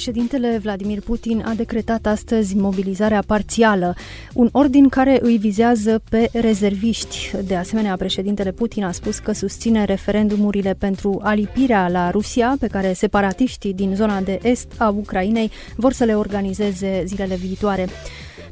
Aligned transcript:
Președintele 0.00 0.58
Vladimir 0.58 1.00
Putin 1.00 1.42
a 1.46 1.54
decretat 1.54 2.06
astăzi 2.06 2.56
mobilizarea 2.56 3.22
parțială, 3.26 3.94
un 4.34 4.48
ordin 4.52 4.88
care 4.88 5.18
îi 5.22 5.36
vizează 5.38 6.02
pe 6.10 6.28
rezerviști. 6.32 7.30
De 7.44 7.56
asemenea, 7.56 7.96
președintele 7.96 8.52
Putin 8.52 8.84
a 8.84 8.92
spus 8.92 9.18
că 9.18 9.32
susține 9.32 9.84
referendumurile 9.84 10.74
pentru 10.78 11.20
alipirea 11.22 11.88
la 11.88 12.10
Rusia, 12.10 12.56
pe 12.60 12.66
care 12.66 12.92
separatiștii 12.92 13.74
din 13.74 13.94
zona 13.94 14.20
de 14.20 14.38
est 14.42 14.72
a 14.78 14.88
Ucrainei 14.88 15.50
vor 15.76 15.92
să 15.92 16.04
le 16.04 16.16
organizeze 16.16 17.02
zilele 17.06 17.34
viitoare. 17.34 17.88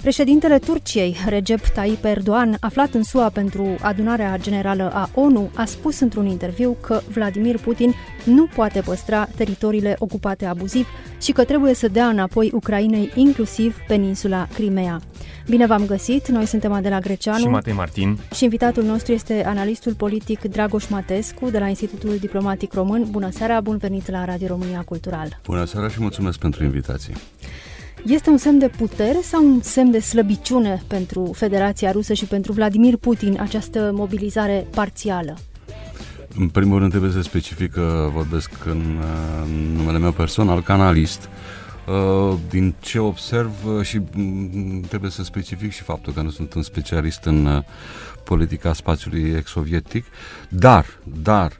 Președintele 0.03 0.59
Turciei, 0.59 1.17
Recep 1.27 1.67
Tayyip 1.67 2.05
Erdogan, 2.05 2.57
aflat 2.61 2.95
în 2.95 3.03
SUA 3.03 3.29
pentru 3.29 3.75
adunarea 3.81 4.37
generală 4.41 4.91
a 4.93 5.11
ONU, 5.15 5.51
a 5.55 5.65
spus 5.65 6.01
într-un 6.01 6.27
interviu 6.27 6.77
că 6.81 7.01
Vladimir 7.13 7.59
Putin 7.59 7.95
nu 8.25 8.47
poate 8.55 8.81
păstra 8.81 9.25
teritoriile 9.37 9.97
ocupate 9.99 10.47
abuziv 10.47 10.87
și 11.21 11.33
că 11.33 11.45
trebuie 11.45 11.75
să 11.75 11.89
dea 11.89 12.07
înapoi 12.07 12.51
Ucrainei 12.55 13.13
inclusiv 13.15 13.77
peninsula 13.87 14.49
Crimea. 14.55 15.01
Bine 15.49 15.67
v-am 15.67 15.87
găsit, 15.87 16.29
noi 16.29 16.47
suntem 16.47 16.73
Adela 16.73 16.99
Greceanu 16.99 17.39
și 17.39 17.47
Matei 17.47 17.73
Martin 17.73 18.19
și 18.35 18.45
invitatul 18.45 18.85
nostru 18.85 19.13
este 19.13 19.45
analistul 19.47 19.95
politic 19.95 20.41
Dragoș 20.41 20.87
Matescu 20.89 21.51
de 21.51 21.59
la 21.59 21.69
Institutul 21.69 22.17
Diplomatic 22.21 22.73
Român. 22.73 23.07
Bună 23.11 23.31
seara, 23.31 23.61
bun 23.61 23.77
venit 23.77 24.11
la 24.11 24.25
Radio 24.25 24.47
România 24.47 24.83
Cultural. 24.83 25.41
Bună 25.47 25.65
seara 25.65 25.89
și 25.89 26.01
mulțumesc 26.01 26.39
pentru 26.39 26.65
invitație. 26.65 27.15
Este 28.05 28.31
un 28.31 28.37
semn 28.37 28.59
de 28.59 28.69
putere 28.69 29.19
sau 29.23 29.45
un 29.45 29.61
semn 29.63 29.91
de 29.91 30.01
slăbiciune 30.01 30.83
pentru 30.87 31.31
Federația 31.35 31.93
Rusă 31.93 32.13
și 32.13 32.25
pentru 32.25 32.53
Vladimir 32.53 32.97
Putin 32.97 33.41
această 33.41 33.91
mobilizare 33.95 34.67
parțială? 34.75 35.39
În 36.39 36.49
primul 36.49 36.79
rând 36.79 36.91
trebuie 36.91 37.11
să 37.11 37.21
specific 37.23 37.73
că 37.73 38.11
vorbesc 38.13 38.51
în, 38.65 38.83
în 39.45 39.73
numele 39.77 39.99
meu 39.99 40.13
personal, 40.13 40.63
canalist. 40.63 41.29
Uh, 41.87 42.39
din 42.49 42.75
ce 42.81 42.99
observ 42.99 43.53
uh, 43.67 43.85
și 43.85 44.01
mm, 44.15 44.81
trebuie 44.81 45.11
să 45.11 45.23
specific 45.23 45.73
și 45.73 45.83
faptul 45.83 46.13
că 46.13 46.21
nu 46.23 46.31
sunt 46.31 46.55
un 46.55 46.63
specialist 46.63 47.25
în 47.25 47.47
uh, 47.47 47.63
politica 48.25 48.73
spațiului 48.73 49.35
ex-sovietic, 49.37 50.05
dar, 50.49 50.87
dar, 51.23 51.53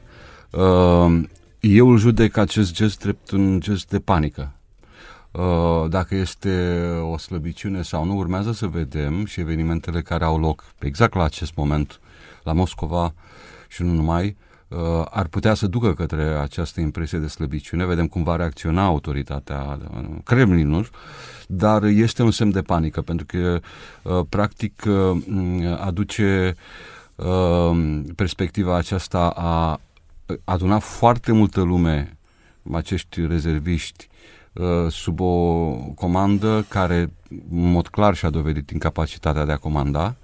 eu 1.59 1.89
îl 1.89 1.97
judec 1.97 2.37
acest 2.37 2.73
gest 2.73 2.99
drept 2.99 3.31
un 3.31 3.59
gest 3.59 3.89
de 3.89 3.99
panică 3.99 4.53
Uh, 4.53 4.58
dacă 5.87 6.15
este 6.15 6.79
o 7.01 7.17
slăbiciune 7.17 7.81
sau 7.81 8.05
nu, 8.05 8.17
urmează 8.17 8.51
să 8.51 8.67
vedem 8.67 9.25
și 9.25 9.39
evenimentele 9.39 10.01
care 10.01 10.23
au 10.23 10.39
loc 10.39 10.63
exact 10.79 11.13
la 11.13 11.23
acest 11.23 11.55
moment 11.55 11.99
la 12.43 12.53
Moscova 12.53 13.13
și 13.67 13.83
nu 13.83 13.91
numai, 13.91 14.35
uh, 14.67 14.77
ar 15.09 15.27
putea 15.27 15.53
să 15.53 15.67
ducă 15.67 15.93
către 15.93 16.23
această 16.23 16.81
impresie 16.81 17.17
de 17.17 17.27
slăbiciune. 17.27 17.85
Vedem 17.85 18.07
cum 18.07 18.23
va 18.23 18.35
reacționa 18.35 18.85
autoritatea 18.85 19.79
uh, 19.93 20.05
Kremlinul, 20.23 20.89
dar 21.47 21.83
este 21.83 22.23
un 22.23 22.31
semn 22.31 22.51
de 22.51 22.61
panică, 22.61 23.01
pentru 23.01 23.25
că 23.25 23.59
practic 24.29 24.83
aduce 25.79 26.55
perspectiva 28.15 28.75
aceasta 28.75 29.29
a 29.35 29.79
aduna 30.43 30.79
foarte 30.79 31.31
multă 31.31 31.61
lume, 31.61 32.17
acești 32.71 33.25
rezerviști, 33.25 34.08
Uh, 34.08 34.08
sub 34.89 35.19
o 35.19 35.71
comandă 35.95 36.65
care, 36.67 37.11
în 37.51 37.71
mod 37.71 37.87
clar, 37.87 38.15
și-a 38.15 38.29
dovedit 38.29 38.69
incapacitatea 38.69 39.45
de 39.45 39.51
a 39.51 39.57
comanda. 39.57 40.15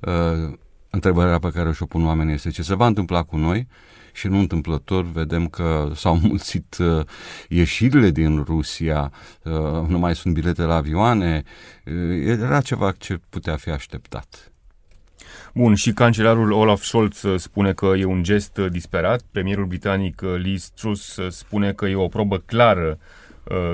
Uh, 0.00 0.52
întrebarea 0.90 1.38
pe 1.38 1.50
care 1.50 1.68
o-și 1.68 1.82
o 1.82 1.86
pun 1.86 2.06
oamenii 2.06 2.34
este 2.34 2.50
ce 2.50 2.62
se 2.62 2.74
va 2.74 2.86
întâmpla 2.86 3.22
cu 3.22 3.36
noi 3.36 3.66
și 4.12 4.26
nu 4.26 4.38
întâmplător 4.38 5.04
vedem 5.04 5.48
că 5.48 5.90
s-au 5.94 6.18
mulțit 6.28 6.76
uh, 6.78 7.04
ieșirile 7.48 8.10
din 8.10 8.42
Rusia, 8.42 9.12
nu 9.86 9.98
mai 9.98 10.14
sunt 10.14 10.34
bilete 10.34 10.62
la 10.62 10.74
avioane, 10.74 11.42
era 12.24 12.60
ceva 12.60 12.92
ce 12.98 13.20
putea 13.28 13.56
fi 13.56 13.70
așteptat. 13.70 14.52
Bun, 15.54 15.74
și 15.74 15.92
cancelarul 15.92 16.52
Olaf 16.52 16.82
Scholz 16.82 17.24
spune 17.36 17.72
că 17.72 17.86
e 17.96 18.04
un 18.04 18.22
gest 18.22 18.58
disperat, 18.58 19.22
premierul 19.30 19.66
britanic 19.66 20.22
Liz 20.36 20.70
Truss 20.74 21.18
spune 21.28 21.72
că 21.72 21.86
e 21.86 21.94
o 21.94 22.08
probă 22.08 22.38
clară 22.38 22.98
Uh, 22.98 23.19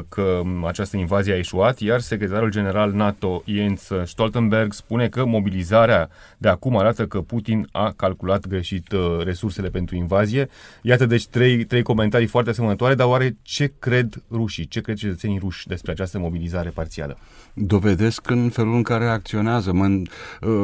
că 0.08 0.42
această 0.66 0.96
invazie 0.96 1.32
a 1.32 1.36
ieșuat, 1.36 1.78
iar 1.78 2.00
secretarul 2.00 2.50
general 2.50 2.92
NATO 2.92 3.42
Jens 3.46 3.90
Stoltenberg 4.04 4.72
spune 4.72 5.08
că 5.08 5.24
mobilizarea 5.24 6.08
de 6.38 6.48
acum 6.48 6.76
arată 6.76 7.06
că 7.06 7.20
Putin 7.20 7.68
a 7.72 7.92
calculat 7.96 8.46
greșit 8.46 8.92
uh, 8.92 9.18
resursele 9.24 9.68
pentru 9.68 9.96
invazie. 9.96 10.48
Iată 10.82 11.06
deci 11.06 11.26
trei, 11.26 11.64
trei 11.64 11.82
comentarii 11.82 12.26
foarte 12.26 12.50
asemănătoare, 12.50 12.94
dar 12.94 13.06
oare 13.06 13.36
ce 13.42 13.72
cred 13.78 14.22
rușii, 14.30 14.66
ce 14.66 14.80
cred 14.80 14.96
cetățenii 14.96 15.38
ruși 15.38 15.66
despre 15.66 15.92
această 15.92 16.18
mobilizare 16.18 16.70
parțială? 16.70 17.18
Dovedesc 17.54 18.30
în 18.30 18.48
felul 18.48 18.74
în 18.74 18.82
care 18.82 19.06
acționează. 19.06 19.72
Mă, 19.72 19.86
uh, 19.86 20.06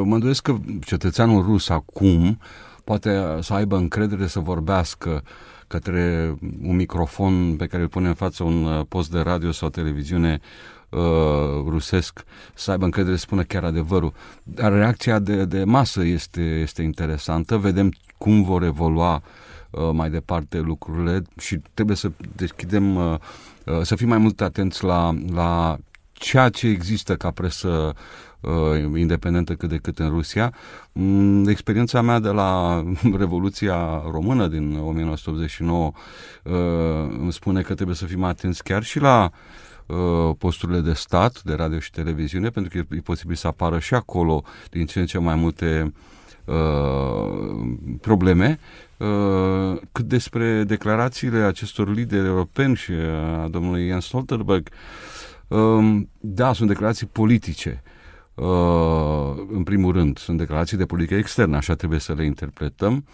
mă 0.04 0.14
îndoiesc 0.14 0.42
că 0.42 0.54
cetățeanul 0.84 1.42
rus 1.42 1.68
acum 1.68 2.38
poate 2.84 3.38
să 3.40 3.54
aibă 3.54 3.76
încredere 3.76 4.26
să 4.26 4.38
vorbească 4.38 5.22
către 5.72 6.34
un 6.62 6.76
microfon 6.76 7.56
pe 7.56 7.66
care 7.66 7.82
îl 7.82 7.88
pune 7.88 8.08
în 8.08 8.14
față 8.14 8.42
un 8.42 8.64
uh, 8.64 8.84
post 8.88 9.10
de 9.10 9.18
radio 9.18 9.52
sau 9.52 9.68
televiziune 9.68 10.40
uh, 10.88 11.00
rusesc 11.66 12.24
să 12.54 12.70
aibă 12.70 12.84
încredere 12.84 13.16
să 13.16 13.20
spună 13.20 13.42
chiar 13.42 13.64
adevărul. 13.64 14.12
Dar 14.42 14.72
reacția 14.72 15.18
de, 15.18 15.44
de 15.44 15.64
masă 15.64 16.04
este, 16.04 16.40
este 16.40 16.82
interesantă. 16.82 17.56
Vedem 17.56 17.92
cum 18.18 18.42
vor 18.42 18.62
evolua 18.62 19.22
uh, 19.70 19.90
mai 19.92 20.10
departe 20.10 20.58
lucrurile 20.58 21.22
și 21.38 21.60
trebuie 21.74 21.96
să 21.96 22.10
deschidem, 22.36 22.96
uh, 22.96 23.14
uh, 23.66 23.80
să 23.82 23.96
fim 23.96 24.08
mai 24.08 24.18
mult 24.18 24.40
atenți 24.40 24.84
la, 24.84 25.14
la 25.32 25.76
ceea 26.12 26.48
ce 26.48 26.66
există 26.66 27.16
ca 27.16 27.30
presă 27.30 27.94
uh, 28.42 28.98
independentă 28.98 29.54
cât 29.54 29.68
de 29.68 29.76
cât 29.76 29.98
în 29.98 30.08
Rusia. 30.08 30.52
Mm, 30.92 31.48
experiența 31.48 32.00
mea 32.00 32.18
de 32.18 32.28
la 32.28 32.82
Revoluția 33.22 34.02
Română 34.10 34.46
din 34.46 34.76
1989 34.76 35.92
uh, 36.42 36.52
îmi 37.20 37.32
spune 37.32 37.62
că 37.62 37.74
trebuie 37.74 37.96
să 37.96 38.04
fim 38.04 38.24
atenți 38.24 38.62
chiar 38.62 38.82
și 38.82 38.98
la 38.98 39.30
uh, 39.86 40.34
posturile 40.38 40.80
de 40.80 40.92
stat, 40.92 41.42
de 41.42 41.54
radio 41.54 41.78
și 41.78 41.90
televiziune, 41.90 42.48
pentru 42.48 42.78
că 42.78 42.94
e 42.94 43.00
posibil 43.00 43.36
să 43.36 43.46
apară 43.46 43.78
și 43.78 43.94
acolo 43.94 44.44
din 44.70 44.86
ce 44.86 45.00
în 45.00 45.06
ce 45.06 45.18
mai 45.18 45.34
multe 45.34 45.92
uh, 46.44 46.54
probleme 48.00 48.58
Uh, 49.02 49.78
cât 49.92 50.04
despre 50.04 50.64
declarațiile 50.64 51.38
acestor 51.38 51.94
lideri 51.94 52.26
europeni 52.26 52.76
și 52.76 52.92
a 53.42 53.48
domnului 53.48 53.86
Jens 53.86 54.04
Stoltenberg, 54.04 54.68
uh, 55.48 56.00
da, 56.20 56.52
sunt 56.52 56.68
declarații 56.68 57.06
politice. 57.06 57.82
Uh, 58.34 59.44
în 59.52 59.62
primul 59.62 59.92
rând, 59.92 60.18
sunt 60.18 60.38
declarații 60.38 60.76
de 60.76 60.86
politică 60.86 61.14
externă, 61.14 61.56
așa 61.56 61.74
trebuie 61.74 61.98
să 61.98 62.12
le 62.12 62.24
interpretăm, 62.24 63.04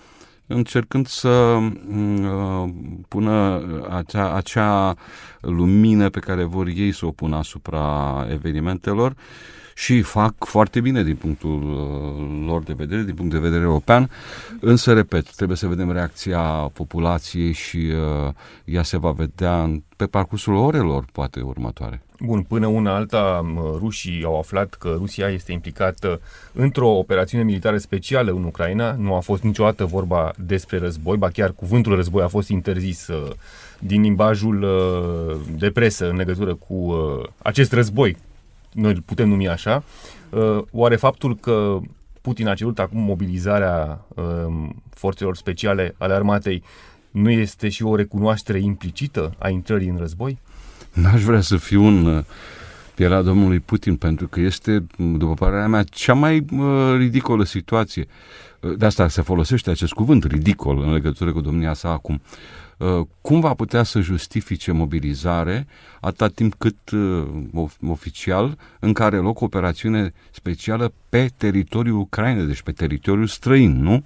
încercând 0.47 1.06
să 1.06 1.59
mm, 1.87 2.25
uh, 2.25 2.71
pună 3.09 3.62
acea, 3.91 4.34
acea 4.34 4.95
lumină 5.41 6.09
pe 6.09 6.21
care 6.21 6.45
vor 6.45 6.67
ei 6.67 6.93
să 6.93 7.07
o 7.07 7.11
pună 7.11 7.37
asupra 7.37 8.27
evenimentelor 8.31 9.15
și 9.75 10.03
fac 10.03 10.45
foarte 10.45 10.81
bine 10.81 11.03
din 11.03 11.17
punctul 11.17 11.62
uh, 11.62 12.47
lor 12.47 12.62
de 12.62 12.73
vedere, 12.73 13.03
din 13.03 13.15
punct 13.15 13.33
de 13.33 13.39
vedere 13.39 13.62
european, 13.62 14.10
însă, 14.60 14.92
repet, 14.92 15.34
trebuie 15.34 15.57
să 15.57 15.66
vedem 15.66 15.92
reacția 15.92 16.41
populației 16.72 17.53
și 17.53 17.77
uh, 17.77 18.33
ea 18.65 18.83
se 18.83 18.98
va 18.98 19.10
vedea 19.10 19.83
pe 19.97 20.07
parcursul 20.07 20.54
orelor, 20.54 21.04
poate, 21.13 21.41
următoare. 21.41 22.03
Bun, 22.20 22.42
până 22.42 22.66
una 22.66 22.94
alta, 22.94 23.44
rușii 23.78 24.24
au 24.24 24.38
aflat 24.38 24.74
că 24.74 24.94
Rusia 24.98 25.28
este 25.28 25.53
implicată 25.53 26.20
într-o 26.53 26.88
operațiune 26.88 27.44
militară 27.44 27.78
specială 27.78 28.30
în 28.30 28.44
Ucraina. 28.44 28.92
Nu 28.92 29.15
a 29.15 29.20
fost 29.20 29.42
niciodată 29.42 29.84
vorba 29.84 30.32
despre 30.36 30.78
război, 30.78 31.16
ba 31.16 31.28
chiar 31.28 31.53
cuvântul 31.53 31.94
război 31.94 32.22
a 32.22 32.28
fost 32.28 32.48
interzis 32.48 33.06
uh, 33.06 33.30
din 33.78 34.00
limbajul 34.00 34.62
uh, 34.62 35.36
de 35.59 35.70
presă 35.70 36.09
în 36.09 36.16
legătură 36.16 36.54
cu 36.54 36.74
uh, 36.74 37.24
acest 37.38 37.72
război 37.72 38.16
noi 38.72 38.92
îl 38.92 39.00
putem 39.00 39.28
numi 39.28 39.48
așa, 39.48 39.82
uh, 40.30 40.62
oare 40.70 40.97
faptul 40.97 41.36
că 41.36 41.78
Putin 42.20 42.48
a 42.48 42.54
cerut 42.54 42.78
acum 42.78 43.00
mobilizarea 43.00 44.04
um, 44.15 44.82
forțelor 44.91 45.36
speciale 45.36 45.94
ale 45.98 46.15
armatei 46.15 46.62
nu 47.10 47.30
este 47.30 47.68
și 47.68 47.82
o 47.82 47.97
recunoaștere 47.97 48.59
implicită 48.60 49.34
a 49.38 49.48
intrării 49.48 49.88
în 49.88 49.97
război? 49.97 50.38
N-aș 51.03 51.22
vrea 51.22 51.41
să 51.41 51.56
fiu 51.56 51.84
un 51.84 52.06
uh, 52.06 52.24
pielea 52.95 53.22
domnului 53.22 53.60
Putin, 53.60 53.97
pentru 53.97 54.28
că 54.28 54.41
este, 54.41 54.86
după 54.97 55.34
părerea 55.34 55.68
mea, 55.68 55.83
cea 55.83 56.15
mai 56.15 56.45
uh, 56.53 56.95
ridicolă 56.97 57.45
situație. 57.45 58.06
De 58.77 58.84
asta 58.86 59.09
se 59.09 59.22
folosește 59.22 59.71
acest 59.71 59.92
cuvânt 59.92 60.24
ridicol 60.24 60.83
în 60.83 60.92
legătură 60.92 61.33
cu 61.33 61.41
domnia 61.41 61.74
sa 61.74 61.91
acum. 61.91 62.21
uh, 62.77 63.00
cum 63.21 63.41
va 63.41 63.54
putea 63.54 63.83
să 63.83 64.00
justifice 64.00 64.72
mobilizare 64.72 65.66
atâta 66.00 66.28
timp 66.28 66.54
cât 66.59 66.91
uh, 66.91 67.68
oficial 67.89 68.59
în 68.80 68.92
care 68.92 69.16
loc 69.16 69.41
o 69.41 69.44
operațiune 69.44 70.12
specială 70.30 70.92
pe 71.09 71.30
teritoriul 71.36 71.98
Ucrainei, 71.98 72.47
deci 72.47 72.62
pe 72.62 72.72
teritoriul 72.72 73.27
străin, 73.27 73.83
nu? 73.83 74.04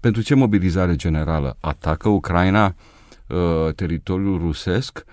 Pentru 0.00 0.22
ce 0.22 0.34
mobilizare 0.34 0.96
generală? 0.96 1.56
Atacă 1.60 2.08
Ucraina 2.08 2.74
uh, 3.26 3.74
teritoriul 3.74 4.38
rusesc? 4.38 5.04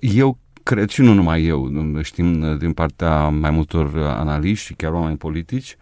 Eu 0.00 0.38
cred 0.62 0.88
și 0.88 1.00
nu 1.00 1.12
numai 1.12 1.44
eu, 1.44 1.70
știm 2.02 2.58
din 2.58 2.72
partea 2.72 3.28
mai 3.28 3.50
multor 3.50 3.98
analiști 3.98 4.66
și 4.66 4.74
chiar 4.74 4.92
oameni 4.92 5.16
politici, 5.16 5.76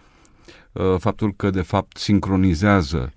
uh, 0.72 0.94
faptul 0.98 1.32
că 1.36 1.50
de 1.50 1.62
fapt 1.62 1.96
sincronizează 1.96 3.12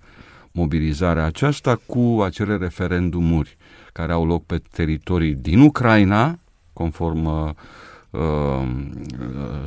mobilizarea 0.52 1.24
aceasta 1.24 1.80
cu 1.86 2.20
acele 2.24 2.56
referendumuri 2.56 3.56
care 3.92 4.12
au 4.12 4.26
loc 4.26 4.46
pe 4.46 4.62
teritorii 4.72 5.34
din 5.34 5.60
Ucraina, 5.60 6.38
conform 6.72 7.24
uh, 7.24 7.50
uh, 8.10 8.68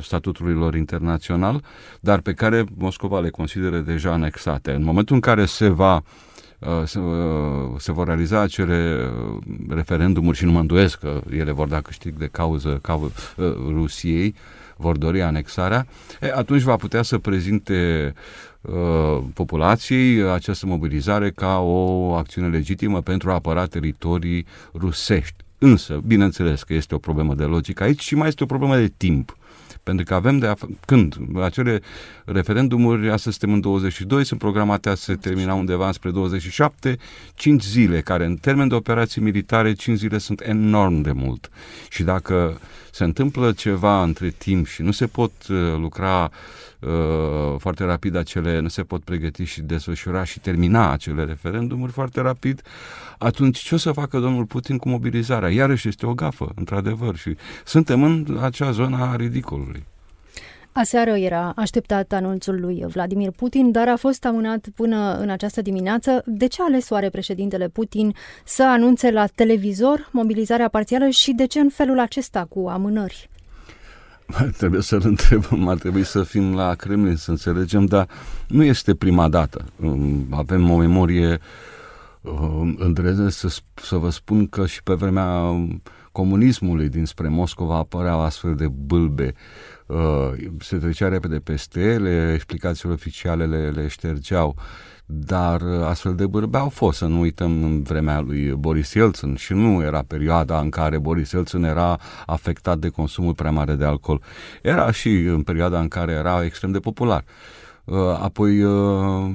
statutului 0.02 0.54
lor 0.54 0.74
internațional, 0.74 1.64
dar 2.00 2.20
pe 2.20 2.32
care 2.32 2.64
Moscova 2.74 3.20
le 3.20 3.30
consideră 3.30 3.78
deja 3.78 4.12
anexate. 4.12 4.72
În 4.72 4.84
momentul 4.84 5.14
în 5.14 5.20
care 5.20 5.44
se 5.44 5.68
va 5.68 5.94
uh, 5.96 6.02
se, 6.84 6.98
uh, 6.98 7.74
se 7.78 7.92
vor 7.92 8.06
realiza 8.06 8.40
acele 8.40 9.10
uh, 9.34 9.42
referendumuri 9.68 10.36
și 10.36 10.44
nu 10.44 10.52
mă 10.52 10.60
îndoiesc 10.60 10.98
că 10.98 11.20
ele 11.30 11.50
vor 11.52 11.68
da 11.68 11.80
câștig 11.80 12.14
de 12.18 12.28
cauză 12.32 12.78
ca 12.82 13.00
Rusiei, 13.68 14.34
vor 14.76 14.96
dori 14.96 15.22
anexarea, 15.22 15.86
e, 16.20 16.32
atunci 16.32 16.62
va 16.62 16.76
putea 16.76 17.02
să 17.02 17.18
prezinte 17.18 18.14
uh, 18.60 19.22
populației 19.34 20.22
această 20.22 20.66
mobilizare 20.66 21.30
ca 21.30 21.58
o 21.58 22.12
acțiune 22.14 22.48
legitimă 22.48 23.00
pentru 23.00 23.30
a 23.30 23.34
apăra 23.34 23.66
teritorii 23.66 24.46
rusești. 24.74 25.44
Însă, 25.58 26.02
bineînțeles 26.06 26.62
că 26.62 26.74
este 26.74 26.94
o 26.94 26.98
problemă 26.98 27.34
de 27.34 27.44
logică 27.44 27.82
aici 27.82 28.00
și 28.00 28.14
mai 28.14 28.28
este 28.28 28.42
o 28.42 28.46
problemă 28.46 28.76
de 28.76 28.92
timp. 28.96 29.36
Pentru 29.86 30.04
că 30.04 30.14
avem 30.14 30.38
de 30.38 30.46
af- 30.46 30.80
când 30.86 31.16
acele 31.42 31.80
referendumuri, 32.24 33.10
astăzi 33.10 33.36
suntem 33.36 33.56
în 33.56 33.60
22, 33.60 34.24
sunt 34.24 34.40
programate 34.40 34.88
a 34.88 34.94
se 34.94 35.14
termina 35.14 35.54
undeva 35.54 35.92
spre 35.92 36.10
27, 36.10 36.96
5 37.34 37.62
zile, 37.62 38.00
care 38.00 38.24
în 38.24 38.36
termen 38.36 38.68
de 38.68 38.74
operații 38.74 39.22
militare, 39.22 39.72
5 39.72 39.98
zile 39.98 40.18
sunt 40.18 40.40
enorm 40.40 41.00
de 41.00 41.12
mult. 41.12 41.50
Și 41.88 42.02
dacă 42.02 42.60
se 42.90 43.04
întâmplă 43.04 43.52
ceva 43.52 44.02
între 44.02 44.28
timp 44.28 44.66
și 44.66 44.82
nu 44.82 44.90
se 44.90 45.06
pot 45.06 45.32
uh, 45.48 45.56
lucra 45.78 46.30
uh, 46.80 46.90
foarte 47.58 47.84
rapid 47.84 48.16
acele, 48.16 48.60
nu 48.60 48.68
se 48.68 48.82
pot 48.82 49.02
pregăti 49.02 49.44
și 49.44 49.60
desfășura 49.60 50.24
și 50.24 50.40
termina 50.40 50.92
acele 50.92 51.24
referendumuri 51.24 51.92
foarte 51.92 52.20
rapid, 52.20 52.62
atunci 53.18 53.58
ce 53.58 53.74
o 53.74 53.78
să 53.78 53.92
facă 53.92 54.18
domnul 54.18 54.44
Putin 54.44 54.78
cu 54.78 54.88
mobilizarea? 54.88 55.48
Iarăși 55.50 55.88
este 55.88 56.06
o 56.06 56.14
gafă, 56.14 56.52
într-adevăr, 56.54 57.16
și 57.16 57.36
suntem 57.64 58.02
în 58.02 58.38
acea 58.40 58.70
zonă 58.70 58.96
a 58.96 59.16
ridicolului. 59.16 59.75
Aseară 60.78 61.10
era 61.10 61.52
așteptat 61.56 62.12
anunțul 62.12 62.60
lui 62.60 62.84
Vladimir 62.88 63.30
Putin, 63.30 63.70
dar 63.70 63.88
a 63.88 63.96
fost 63.96 64.24
amânat 64.24 64.66
până 64.74 65.18
în 65.20 65.30
această 65.30 65.62
dimineață. 65.62 66.22
De 66.26 66.46
ce 66.46 66.62
a 66.62 66.64
ales 66.64 66.90
oare 66.90 67.08
președintele 67.08 67.68
Putin 67.68 68.14
să 68.44 68.64
anunțe 68.64 69.10
la 69.10 69.26
televizor 69.26 70.08
mobilizarea 70.12 70.68
parțială 70.68 71.08
și 71.08 71.32
de 71.32 71.46
ce 71.46 71.60
în 71.60 71.68
felul 71.68 71.98
acesta 71.98 72.46
cu 72.48 72.68
amânări? 72.68 73.30
Trebuie 74.58 74.82
să-l 74.82 75.02
întrebăm, 75.04 75.68
ar 75.68 75.78
trebui 75.78 76.04
să 76.04 76.22
fim 76.22 76.54
la 76.54 76.74
Kremlin 76.74 77.16
să 77.16 77.30
înțelegem, 77.30 77.84
dar 77.84 78.08
nu 78.48 78.64
este 78.64 78.94
prima 78.94 79.28
dată. 79.28 79.64
Avem 80.30 80.70
o 80.70 80.76
memorie 80.76 81.38
îndrăznesc 82.78 83.38
să, 83.38 83.60
să 83.74 83.96
vă 83.96 84.10
spun 84.10 84.46
că 84.46 84.66
și 84.66 84.82
pe 84.82 84.94
vremea 84.94 85.54
comunismului 86.12 86.88
dinspre 86.88 87.28
Moscova 87.28 87.76
apăreau 87.76 88.20
astfel 88.20 88.54
de 88.54 88.68
bâlbe. 88.68 89.34
Uh, 89.86 90.32
se 90.58 90.76
trecea 90.76 91.08
repede 91.08 91.38
peste 91.38 91.80
ele, 91.80 92.32
explicațiile 92.34 92.94
oficiale 92.94 93.46
le, 93.46 93.70
le 93.70 93.88
ștergeau, 93.88 94.56
dar 95.06 95.62
astfel 95.62 96.14
de 96.14 96.26
bârbe 96.26 96.58
au 96.58 96.68
fost, 96.68 96.98
să 96.98 97.06
nu 97.06 97.20
uităm 97.20 97.62
în 97.62 97.82
vremea 97.82 98.20
lui 98.20 98.52
Boris 98.52 98.92
Yeltsin 98.92 99.34
și 99.34 99.52
nu 99.52 99.82
era 99.82 100.02
perioada 100.06 100.60
în 100.60 100.70
care 100.70 100.98
Boris 100.98 101.30
Yeltsin 101.30 101.64
era 101.64 101.98
afectat 102.26 102.78
de 102.78 102.88
consumul 102.88 103.34
prea 103.34 103.50
mare 103.50 103.74
de 103.74 103.84
alcool. 103.84 104.22
Era 104.62 104.90
și 104.90 105.08
în 105.08 105.42
perioada 105.42 105.80
în 105.80 105.88
care 105.88 106.12
era 106.12 106.44
extrem 106.44 106.70
de 106.70 106.78
popular. 106.78 107.24
Uh, 107.84 107.98
apoi 108.20 108.62
uh, 108.62 109.34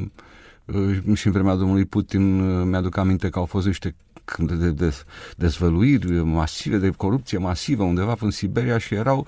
și 1.13 1.25
în 1.27 1.31
vremea 1.31 1.55
domnului 1.55 1.85
Putin 1.85 2.41
mi-aduc 2.69 2.97
aminte 2.97 3.29
că 3.29 3.39
au 3.39 3.45
fost 3.45 3.65
niște 3.65 3.95
de, 4.37 4.55
de, 4.55 4.69
de 4.69 4.93
dezvăluiri 5.37 6.23
masive, 6.23 6.77
de 6.77 6.89
corupție 6.89 7.37
masivă 7.37 7.83
undeva 7.83 8.15
în 8.19 8.31
Siberia 8.31 8.77
și 8.77 8.93
erau 8.93 9.27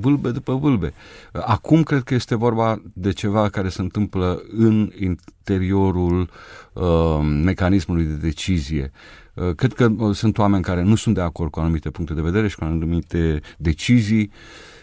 vâlbe 0.00 0.30
după 0.30 0.54
vâlbe. 0.54 0.92
Acum 1.32 1.82
cred 1.82 2.02
că 2.02 2.14
este 2.14 2.34
vorba 2.34 2.82
de 2.92 3.12
ceva 3.12 3.48
care 3.48 3.68
se 3.68 3.80
întâmplă 3.80 4.42
în 4.56 4.92
interiorul 4.98 6.30
uh, 6.72 7.18
mecanismului 7.44 8.04
de 8.04 8.14
decizie. 8.14 8.92
Uh, 9.34 9.54
cred 9.54 9.72
că 9.72 9.88
uh, 9.96 10.14
sunt 10.14 10.38
oameni 10.38 10.62
care 10.62 10.82
nu 10.82 10.94
sunt 10.94 11.14
de 11.14 11.20
acord 11.20 11.50
cu 11.50 11.60
anumite 11.60 11.90
puncte 11.90 12.14
de 12.14 12.20
vedere 12.20 12.48
și 12.48 12.56
cu 12.56 12.64
anumite 12.64 13.40
decizii 13.58 14.30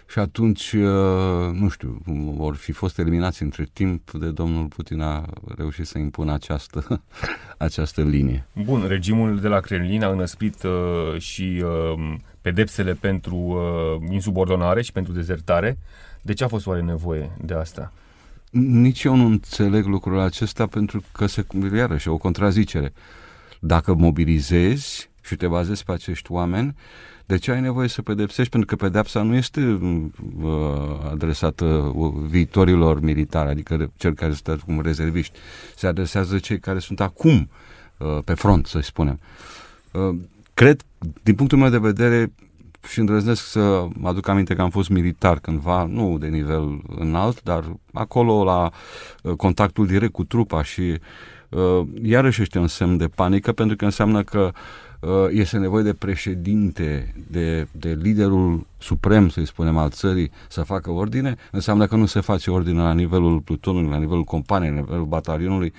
și 0.09 0.19
atunci, 0.19 0.71
uh, 0.71 1.51
nu 1.53 1.69
știu, 1.69 2.01
vor 2.35 2.55
fi 2.55 2.71
fost 2.71 2.99
eliminați 2.99 3.43
între 3.43 3.67
timp 3.73 4.11
de 4.11 4.29
domnul 4.29 4.65
Putin 4.65 5.01
a 5.01 5.25
reușit 5.57 5.85
să 5.85 5.97
impună 5.97 6.33
această, 6.33 7.01
această 7.57 8.01
linie. 8.01 8.45
Bun, 8.63 8.85
regimul 8.87 9.39
de 9.39 9.47
la 9.47 9.59
Kremlin 9.59 10.03
a 10.03 10.09
înăsprit 10.09 10.63
uh, 10.63 11.19
și 11.21 11.63
uh, 11.63 12.15
pedepsele 12.41 12.93
pentru 12.93 13.35
uh, 13.35 14.11
insubordonare 14.11 14.81
și 14.81 14.91
pentru 14.91 15.13
dezertare. 15.13 15.77
De 16.21 16.33
ce 16.33 16.43
a 16.43 16.47
fost 16.47 16.67
oare 16.67 16.81
nevoie 16.81 17.31
de 17.41 17.53
asta? 17.53 17.93
Nici 18.51 19.03
eu 19.03 19.15
nu 19.15 19.25
înțeleg 19.25 19.85
lucrul 19.85 20.19
acesta 20.19 20.67
pentru 20.67 21.03
că 21.11 21.25
se 21.25 21.45
iarăși 21.75 22.07
o 22.07 22.17
contrazicere. 22.17 22.93
Dacă 23.59 23.93
mobilizezi 23.93 25.09
și 25.21 25.35
te 25.35 25.47
bazezi 25.47 25.83
pe 25.83 25.91
acești 25.91 26.31
oameni, 26.31 26.75
de 27.29 27.37
ce 27.37 27.51
ai 27.51 27.61
nevoie 27.61 27.87
să 27.87 28.01
pedepsești? 28.01 28.51
Pentru 28.51 28.75
că 28.75 28.83
pedepsa 28.83 29.21
nu 29.21 29.35
este 29.35 29.61
uh, 29.61 30.51
adresată 31.11 31.65
uh, 31.65 32.13
viitorilor 32.27 33.01
militari, 33.01 33.49
adică 33.49 33.91
cel 33.97 34.13
care 34.13 34.33
sunt 34.33 34.61
cum 34.61 34.81
rezerviști. 34.81 35.37
Se 35.75 35.87
adresează 35.87 36.37
cei 36.37 36.59
care 36.59 36.79
sunt 36.79 37.01
acum 37.01 37.49
uh, 37.97 38.17
pe 38.25 38.33
front, 38.33 38.65
să 38.65 38.79
spunem. 38.79 39.19
Uh, 39.91 40.15
cred, 40.53 40.81
din 41.23 41.35
punctul 41.35 41.57
meu 41.57 41.69
de 41.69 41.77
vedere, 41.77 42.31
și 42.89 42.99
îndrăznesc 42.99 43.45
să 43.45 43.87
aduc 44.03 44.27
aminte 44.27 44.55
că 44.55 44.61
am 44.61 44.69
fost 44.69 44.89
militar 44.89 45.39
cândva, 45.39 45.83
nu 45.83 46.17
de 46.17 46.27
nivel 46.27 46.81
înalt, 46.95 47.43
dar 47.43 47.63
acolo 47.93 48.43
la 48.43 48.71
uh, 49.23 49.33
contactul 49.33 49.87
direct 49.87 50.11
cu 50.11 50.23
trupa 50.23 50.63
și 50.63 50.99
uh, 51.49 51.87
iarăși 52.01 52.41
este 52.41 52.59
un 52.59 52.67
semn 52.67 52.97
de 52.97 53.07
panică 53.07 53.51
pentru 53.51 53.75
că 53.75 53.85
înseamnă 53.85 54.23
că 54.23 54.39
uh, 54.39 54.51
Uh, 54.51 54.88
este 55.29 55.57
nevoie 55.57 55.83
de 55.83 55.93
președinte, 55.93 57.13
de, 57.27 57.67
de 57.71 57.97
liderul 58.01 58.65
suprem, 58.77 59.29
să-i 59.29 59.45
spunem, 59.45 59.77
al 59.77 59.89
țării 59.89 60.31
să 60.47 60.61
facă 60.61 60.91
ordine, 60.91 61.35
înseamnă 61.51 61.87
că 61.87 61.95
nu 61.95 62.05
se 62.05 62.19
face 62.19 62.51
ordine 62.51 62.81
la 62.81 62.93
nivelul 62.93 63.39
plutonului, 63.39 63.89
la 63.89 63.97
nivelul 63.97 64.23
companiei, 64.23 64.71
la 64.71 64.79
nivelul 64.79 65.05
batalionului 65.05 65.73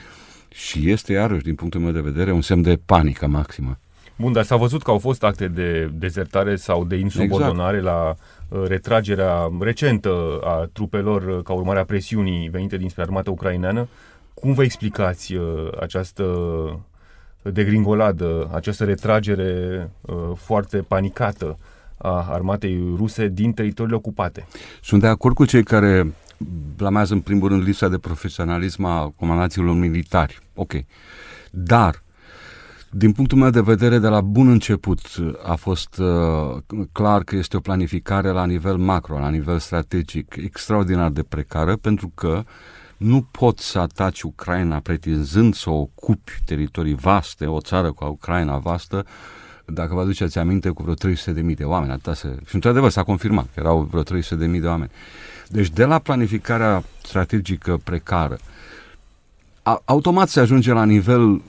și 0.48 0.90
este, 0.90 1.12
iarăși, 1.12 1.42
din 1.42 1.54
punctul 1.54 1.80
meu 1.80 1.92
de 1.92 2.00
vedere, 2.00 2.32
un 2.32 2.40
semn 2.40 2.62
de 2.62 2.78
panică 2.86 3.26
maximă. 3.26 3.78
Bun, 4.16 4.32
dar 4.32 4.44
s-a 4.44 4.56
văzut 4.56 4.82
că 4.82 4.90
au 4.90 4.98
fost 4.98 5.24
acte 5.24 5.48
de 5.48 5.90
dezertare 5.94 6.56
sau 6.56 6.84
de 6.84 6.96
insubordonare 6.96 7.76
exact. 7.76 7.94
la 7.94 8.14
uh, 8.48 8.68
retragerea 8.68 9.50
recentă 9.60 10.40
a 10.44 10.68
trupelor 10.72 11.22
uh, 11.22 11.42
ca 11.44 11.52
urmare 11.52 11.78
a 11.78 11.84
presiunii 11.84 12.48
venite 12.48 12.76
dinspre 12.76 13.02
armata 13.02 13.30
ucraineană. 13.30 13.88
Cum 14.34 14.52
vă 14.52 14.62
explicați 14.62 15.34
această 15.80 16.24
degringoladă, 17.42 18.50
această 18.54 18.84
retragere 18.84 19.90
uh, 20.00 20.14
foarte 20.34 20.76
panicată 20.76 21.58
a 21.96 22.26
armatei 22.30 22.94
ruse 22.96 23.28
din 23.28 23.52
teritoriile 23.52 23.96
ocupate. 23.96 24.46
Sunt 24.82 25.00
de 25.00 25.06
acord 25.06 25.34
cu 25.34 25.44
cei 25.44 25.62
care 25.62 26.14
blamează 26.76 27.12
în 27.14 27.20
primul 27.20 27.48
rând 27.48 27.62
lipsa 27.62 27.88
de 27.88 27.98
profesionalism 27.98 28.84
a 28.84 29.12
comandanților 29.16 29.74
militari. 29.74 30.38
Ok. 30.54 30.72
Dar 31.50 32.02
din 32.90 33.12
punctul 33.12 33.38
meu 33.38 33.50
de 33.50 33.60
vedere, 33.60 33.98
de 33.98 34.08
la 34.08 34.20
bun 34.20 34.48
început 34.48 35.00
a 35.46 35.54
fost 35.54 35.98
uh, 35.98 36.86
clar 36.92 37.22
că 37.22 37.36
este 37.36 37.56
o 37.56 37.60
planificare 37.60 38.30
la 38.30 38.46
nivel 38.46 38.76
macro, 38.76 39.18
la 39.18 39.28
nivel 39.28 39.58
strategic, 39.58 40.34
extraordinar 40.36 41.10
de 41.10 41.22
precară, 41.22 41.76
pentru 41.76 42.12
că 42.14 42.28
uh, 42.28 42.44
nu 43.00 43.26
poți 43.30 43.70
să 43.70 43.78
ataci 43.78 44.22
Ucraina 44.22 44.78
pretinzând 44.78 45.54
să 45.54 45.70
ocupi 45.70 46.32
teritorii 46.44 46.94
vaste, 46.94 47.46
o 47.46 47.60
țară 47.60 47.92
cu 47.92 48.04
Ucraina 48.04 48.58
vastă, 48.58 49.06
dacă 49.64 49.94
vă 49.94 50.00
aduceți 50.00 50.38
aminte, 50.38 50.68
cu 50.68 50.82
vreo 50.82 50.94
300.000 50.94 51.56
de 51.56 51.64
oameni. 51.64 51.92
Atâta 51.92 52.14
se... 52.14 52.36
Și 52.46 52.54
într-adevăr 52.54 52.90
s-a 52.90 53.02
confirmat 53.02 53.44
că 53.44 53.60
erau 53.60 53.88
vreo 53.90 54.02
300.000 54.02 54.60
de 54.60 54.66
oameni. 54.66 54.90
Deci 55.48 55.70
de 55.70 55.84
la 55.84 55.98
planificarea 55.98 56.82
strategică 57.02 57.80
precară, 57.84 58.38
automat 59.84 60.28
se 60.28 60.40
ajunge 60.40 60.72
la 60.72 60.84
nivel 60.84 61.42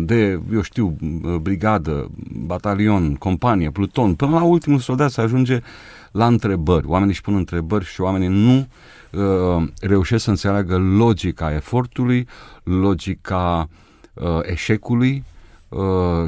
de, 0.00 0.40
eu 0.52 0.62
știu, 0.62 0.96
brigadă, 1.40 2.10
batalion, 2.46 3.14
companie, 3.14 3.70
pluton, 3.70 4.14
până 4.14 4.30
la 4.30 4.42
ultimul 4.42 4.78
soldat 4.78 5.10
se 5.10 5.20
ajunge 5.20 5.60
la 6.10 6.26
întrebări. 6.26 6.86
Oamenii 6.86 7.12
își 7.12 7.20
pun 7.20 7.34
întrebări 7.34 7.84
și 7.84 8.00
oamenii 8.00 8.28
nu 8.28 8.68
uh, 9.10 9.68
reușesc 9.80 10.24
să 10.24 10.30
înțeleagă 10.30 10.76
logica 10.76 11.54
efortului, 11.54 12.28
logica 12.62 13.68
uh, 14.14 14.38
eșecului, 14.42 15.24
uh, 15.68 15.80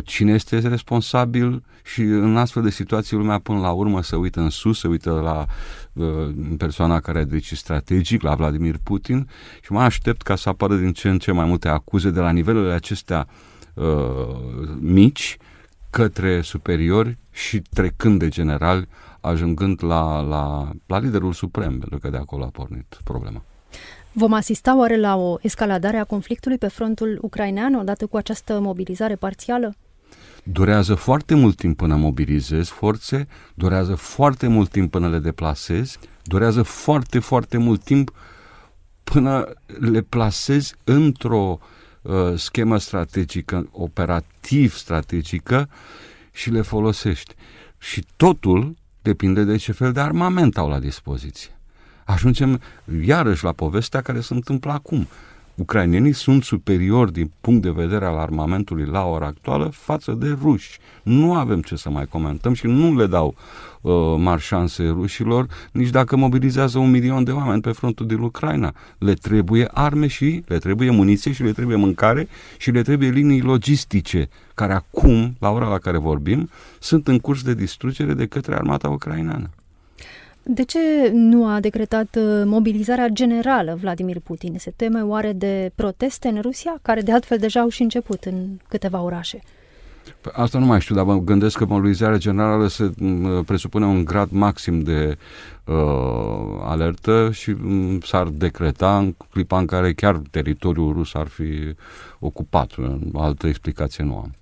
cine 0.05 0.33
este 0.33 0.59
responsabil 0.59 1.63
și 1.85 2.01
în 2.01 2.37
astfel 2.37 2.63
de 2.63 2.71
situații 2.71 3.17
lumea 3.17 3.39
până 3.39 3.61
la 3.61 3.71
urmă 3.71 4.03
se 4.03 4.17
uită 4.17 4.41
în 4.41 4.51
sus, 4.51 4.79
se 4.79 4.89
uită 4.89 5.11
la 5.11 5.47
uh, 5.93 6.35
persoana 6.57 7.01
care 7.01 7.19
a 7.19 7.25
decis 7.25 7.59
strategic, 7.59 8.23
la 8.23 8.35
Vladimir 8.35 8.77
Putin 8.83 9.29
și 9.63 9.73
mă 9.73 9.81
aștept 9.81 10.23
ca 10.23 10.37
să 10.37 10.49
apară 10.49 10.77
din 10.77 10.93
ce 10.93 11.09
în 11.09 11.19
ce 11.19 11.33
mai 11.33 11.45
multe 11.45 11.69
acuze 11.69 12.11
de 12.11 12.21
la 12.21 12.31
nivelurile 12.31 12.73
acestea 12.73 13.27
uh, 13.75 13.85
mici 14.81 15.37
către 15.91 16.41
superiori 16.41 17.19
și 17.31 17.61
trecând 17.61 18.19
de 18.19 18.29
generali, 18.29 18.89
ajungând 19.23 19.85
la, 19.85 20.21
la, 20.21 20.71
la 20.87 20.99
liderul 20.99 21.33
suprem, 21.33 21.79
pentru 21.79 21.99
că 21.99 22.09
de 22.09 22.17
acolo 22.17 22.45
a 22.45 22.49
pornit 22.53 22.99
problema. 23.05 23.43
Vom 24.13 24.33
asista 24.33 24.77
oare 24.77 24.97
la 24.97 25.17
o 25.17 25.37
escaladare 25.41 25.97
a 25.97 26.05
conflictului 26.05 26.59
pe 26.59 26.69
frontul 26.69 27.19
ucrainean 27.23 27.75
odată 27.75 28.07
cu 28.07 28.17
această 28.17 28.61
mobilizare 28.61 29.15
parțială? 29.15 29.75
Durează 30.45 30.95
foarte 30.95 31.35
mult 31.35 31.57
timp 31.57 31.77
până 31.77 31.97
mobilizezi 31.97 32.71
forțe, 32.71 33.29
durează 33.55 33.95
foarte 33.95 34.47
mult 34.47 34.71
timp 34.71 34.91
până 34.91 35.09
le 35.09 35.19
deplasezi, 35.19 35.99
durează 36.23 36.63
foarte, 36.63 37.19
foarte 37.19 37.57
mult 37.57 37.83
timp 37.83 38.13
până 39.05 39.53
le 39.79 40.01
plasezi 40.01 40.75
într-o 40.85 41.59
uh, 42.03 42.13
schemă 42.35 42.79
strategică, 42.79 43.69
operativ 43.73 44.75
strategică 44.75 45.69
și 46.33 46.51
le 46.51 46.61
folosești. 46.61 47.35
Și 47.79 48.07
totul 48.17 48.75
depinde 49.03 49.45
de 49.45 49.57
ce 49.57 49.73
fel 49.73 49.93
de 49.93 50.01
armament 50.01 50.59
au 50.59 50.69
la 50.69 50.79
dispoziție. 50.79 51.57
Ajungem 52.05 52.61
iarăși 53.05 53.45
la 53.45 53.53
povestea 53.53 54.01
care 54.01 54.21
se 54.21 54.35
întâmplă 54.35 54.73
acum. 54.73 55.09
Ucrainenii 55.55 56.13
sunt 56.13 56.43
superiori 56.43 57.13
din 57.13 57.31
punct 57.41 57.63
de 57.63 57.71
vedere 57.71 58.05
al 58.05 58.17
armamentului 58.17 58.85
la 58.85 59.05
ora 59.05 59.27
actuală 59.27 59.69
față 59.73 60.13
de 60.13 60.37
ruși. 60.43 60.79
Nu 61.03 61.35
avem 61.35 61.63
ce 61.63 61.77
să 61.77 61.91
mai 61.91 62.07
comentăm 62.07 62.55
și 62.55 62.67
nu 62.67 62.97
le 62.97 63.07
dau 63.07 63.35
uh, 63.81 63.93
mari 64.19 64.41
șanse 64.41 64.89
rușilor, 64.89 65.47
nici 65.73 65.89
dacă 65.89 66.17
mobilizează 66.17 66.79
un 66.79 66.91
milion 66.91 67.25
de 67.25 67.31
oameni 67.31 67.61
pe 67.61 67.71
frontul 67.71 68.07
din 68.07 68.19
Ucraina. 68.19 68.75
Le 68.99 69.15
trebuie 69.15 69.69
arme 69.73 70.07
și 70.07 70.43
le 70.47 70.59
trebuie 70.59 70.91
muniție 70.91 71.33
și 71.33 71.43
le 71.43 71.53
trebuie 71.53 71.77
mâncare 71.77 72.29
și 72.59 72.71
le 72.71 72.83
trebuie 72.83 73.09
linii 73.09 73.41
logistice, 73.41 74.29
care 74.55 74.73
acum, 74.73 75.37
la 75.39 75.51
ora 75.51 75.69
la 75.69 75.79
care 75.79 75.99
vorbim, 75.99 76.51
sunt 76.79 77.09
în 77.09 77.19
curs 77.19 77.43
de 77.43 77.55
distrugere 77.55 78.15
de 78.15 78.27
către 78.27 78.55
armata 78.55 78.89
ucraineană. 78.89 79.51
De 80.45 80.63
ce 80.63 81.11
nu 81.13 81.47
a 81.47 81.61
decretat 81.61 82.17
uh, 82.17 82.43
mobilizarea 82.45 83.09
generală 83.09 83.79
Vladimir 83.81 84.21
Putin? 84.21 84.55
Se 84.59 84.73
teme 84.77 85.03
oare 85.03 85.33
de 85.33 85.73
proteste 85.75 86.29
în 86.29 86.41
Rusia, 86.41 86.79
care 86.83 87.01
de 87.01 87.13
altfel 87.13 87.39
deja 87.39 87.61
au 87.61 87.69
și 87.69 87.83
început 87.83 88.25
în 88.25 88.59
câteva 88.69 89.03
orașe? 89.03 89.41
Păi 90.21 90.33
asta 90.35 90.59
nu 90.59 90.67
mai 90.67 90.81
știu, 90.81 90.95
dar 90.95 91.05
mă 91.05 91.17
gândesc 91.19 91.59
că 91.59 91.65
mobilizarea 91.65 92.19
generală 92.19 92.67
se 92.67 92.93
presupune 93.47 93.85
un 93.85 94.05
grad 94.05 94.31
maxim 94.31 94.81
de 94.81 95.17
uh, 95.65 95.75
alertă 96.61 97.31
și 97.33 97.57
s-ar 98.03 98.27
decreta 98.27 98.99
în 98.99 99.15
clipa 99.31 99.59
în 99.59 99.67
care 99.67 99.93
chiar 99.93 100.23
teritoriul 100.31 100.93
rus 100.93 101.15
ar 101.15 101.27
fi 101.27 101.75
ocupat. 102.19 102.73
Altă 103.13 103.47
explicație 103.47 104.05
nu 104.05 104.17
am. 104.17 104.33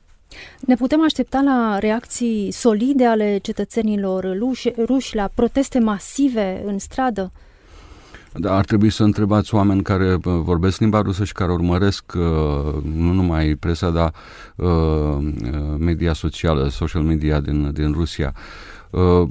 Ne 0.61 0.75
putem 0.75 1.03
aștepta 1.03 1.41
la 1.41 1.79
reacții 1.79 2.51
solide 2.51 3.07
ale 3.07 3.39
cetățenilor 3.43 4.37
ruși, 4.39 4.73
ruși 4.87 5.15
la 5.15 5.31
proteste 5.35 5.79
masive 5.79 6.63
în 6.65 6.79
stradă? 6.79 7.33
Da, 8.33 8.57
ar 8.57 8.65
trebui 8.65 8.91
să 8.91 9.03
întrebați 9.03 9.55
oameni 9.55 9.83
care 9.83 10.17
vorbesc 10.23 10.81
limba 10.81 11.01
rusă 11.01 11.25
și 11.25 11.33
care 11.33 11.53
urmăresc 11.53 12.05
uh, 12.17 12.83
nu 12.95 13.13
numai 13.13 13.55
presa, 13.55 13.91
dar 13.91 14.13
uh, 14.57 15.19
media 15.79 16.13
socială, 16.13 16.69
social 16.69 17.03
media 17.03 17.41
din, 17.41 17.73
din 17.73 17.93
Rusia. 17.93 18.35
Uh, 18.91 19.29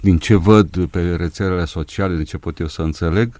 din 0.00 0.18
ce 0.18 0.34
văd 0.34 0.86
pe 0.86 1.14
rețelele 1.16 1.64
sociale, 1.64 2.14
din 2.14 2.24
ce 2.24 2.38
pot 2.38 2.58
eu 2.58 2.66
să 2.66 2.82
înțeleg, 2.82 3.32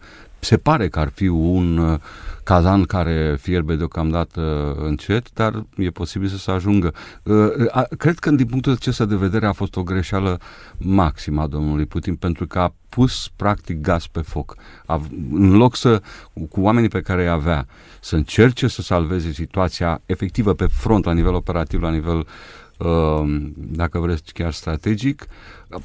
se 0.45 0.57
pare 0.57 0.89
că 0.89 0.99
ar 0.99 1.09
fi 1.15 1.27
un 1.27 1.79
uh, 1.79 1.99
cazan 2.43 2.83
care 2.83 3.37
fierbe 3.41 3.75
deocamdată 3.75 4.75
încet, 4.79 5.33
dar 5.33 5.65
e 5.77 5.91
posibil 5.91 6.29
să 6.29 6.37
se 6.37 6.51
ajungă. 6.51 6.93
Uh, 7.23 7.49
cred 7.99 8.19
că 8.19 8.31
din 8.31 8.47
punctul 8.47 8.73
acesta 8.73 9.05
de 9.05 9.17
vedere 9.17 9.47
a 9.47 9.53
fost 9.53 9.77
o 9.77 9.83
greșeală 9.83 10.39
maximă 10.79 11.43
a 11.43 11.47
domnului 11.47 11.87
Putin, 11.87 12.15
pentru 12.15 12.47
că 12.47 12.59
a 12.59 12.75
pus 12.89 13.31
practic 13.37 13.81
gaz 13.81 14.07
pe 14.07 14.21
foc. 14.21 14.57
A, 14.87 15.01
în 15.33 15.57
loc 15.57 15.77
să, 15.77 16.03
cu 16.51 16.61
oamenii 16.61 16.89
pe 16.89 17.01
care 17.01 17.23
îi 17.23 17.29
avea, 17.29 17.67
să 18.01 18.17
încerce 18.17 18.69
să 18.69 18.83
salveze 18.83 19.33
situația 19.33 20.01
efectivă 20.07 20.55
pe 20.55 20.67
front, 20.67 21.05
la 21.05 21.13
nivel 21.13 21.35
operativ, 21.35 21.83
la 21.83 21.91
nivel 21.91 22.19
uh, 22.19 22.25
Um, 22.27 22.64
dacă 23.55 23.99
vreți 23.99 24.33
chiar 24.33 24.53
strategic, 24.53 25.27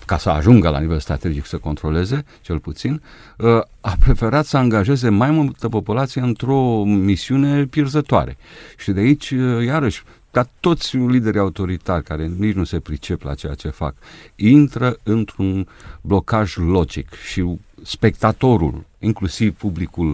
ca 0.06 0.18
să 0.18 0.30
ajungă 0.30 0.70
la 0.70 0.80
nivel 0.80 1.00
strategic 1.00 1.46
să 1.46 1.58
controleze, 1.58 2.26
cel 2.42 2.60
puțin, 2.60 3.02
uh, 3.38 3.62
a 3.82 3.96
preferat 4.00 4.46
să 4.46 4.58
angajeze 4.58 5.10
mai 5.10 5.32
multă 5.32 5.70
populație 5.70 6.22
într-o 6.22 6.84
misiune 6.84 7.66
pierzătoare. 7.66 8.38
Și 8.78 8.92
de 8.92 9.00
aici, 9.00 9.30
uh, 9.30 9.66
iarăși, 9.66 10.04
ca 10.32 10.50
toți 10.60 10.98
liderii 10.98 11.40
autoritari 11.40 12.04
care 12.04 12.32
nici 12.38 12.56
nu 12.56 12.64
se 12.64 12.80
pricep 12.80 13.22
la 13.22 13.36
ceea 13.36 13.54
ce 13.54 13.70
fac, 13.70 13.96
intră 14.36 14.98
într-un 15.04 15.68
blocaj 16.02 16.56
logic 16.56 17.14
și 17.14 17.58
spectatorul, 17.84 18.86
inclusiv 19.00 19.54
publicul 19.54 20.10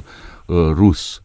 uh, 0.46 0.55
rus, 0.55 1.22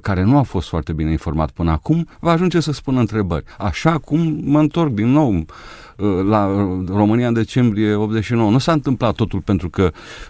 care 0.00 0.22
nu 0.22 0.38
a 0.38 0.42
fost 0.42 0.68
foarte 0.68 0.92
bine 0.92 1.10
informat 1.10 1.50
până 1.50 1.70
acum, 1.70 2.08
va 2.20 2.30
ajunge 2.30 2.60
să 2.60 2.72
spună 2.72 3.00
întrebări. 3.00 3.44
Așa 3.58 3.98
cum 3.98 4.40
mă 4.44 4.58
întorc 4.58 4.90
din 4.90 5.06
nou 5.06 5.34
uh, 5.34 6.24
la 6.24 6.46
România 6.88 7.26
în 7.26 7.34
decembrie 7.34 7.94
89. 7.94 8.50
Nu 8.50 8.58
s-a 8.58 8.72
întâmplat 8.72 9.14
totul 9.14 9.40
pentru 9.40 9.68
că 9.68 9.82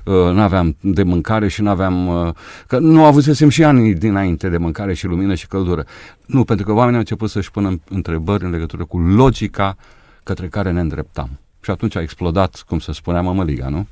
uh, 0.04 0.14
nu 0.14 0.40
aveam 0.40 0.76
de 0.80 1.02
mâncare 1.02 1.49
și 1.49 1.62
nu 1.62 1.68
aveam... 1.68 2.06
Uh, 2.06 2.32
că 2.66 2.78
nu 2.78 3.04
avusesem 3.04 3.49
și 3.49 3.64
ani 3.64 3.94
dinainte 3.94 4.49
de 4.49 4.56
mâncare 4.56 4.94
și 4.94 5.06
lumină 5.06 5.34
și 5.34 5.46
căldură. 5.46 5.84
Nu, 6.26 6.44
pentru 6.44 6.66
că 6.66 6.72
oamenii 6.72 6.94
au 6.94 7.00
început 7.00 7.30
să-și 7.30 7.50
pună 7.50 7.80
întrebări 7.88 8.44
în 8.44 8.50
legătură 8.50 8.84
cu 8.84 8.99
logica 8.99 9.76
către 10.22 10.49
care 10.49 10.70
ne 10.70 10.80
îndreptam. 10.80 11.30
Și 11.60 11.70
atunci 11.70 11.96
a 11.96 12.00
explodat, 12.00 12.64
cum 12.68 12.78
să 12.78 12.92
spunea 12.92 13.20
mămăliga, 13.20 13.68
nu? 13.68 13.87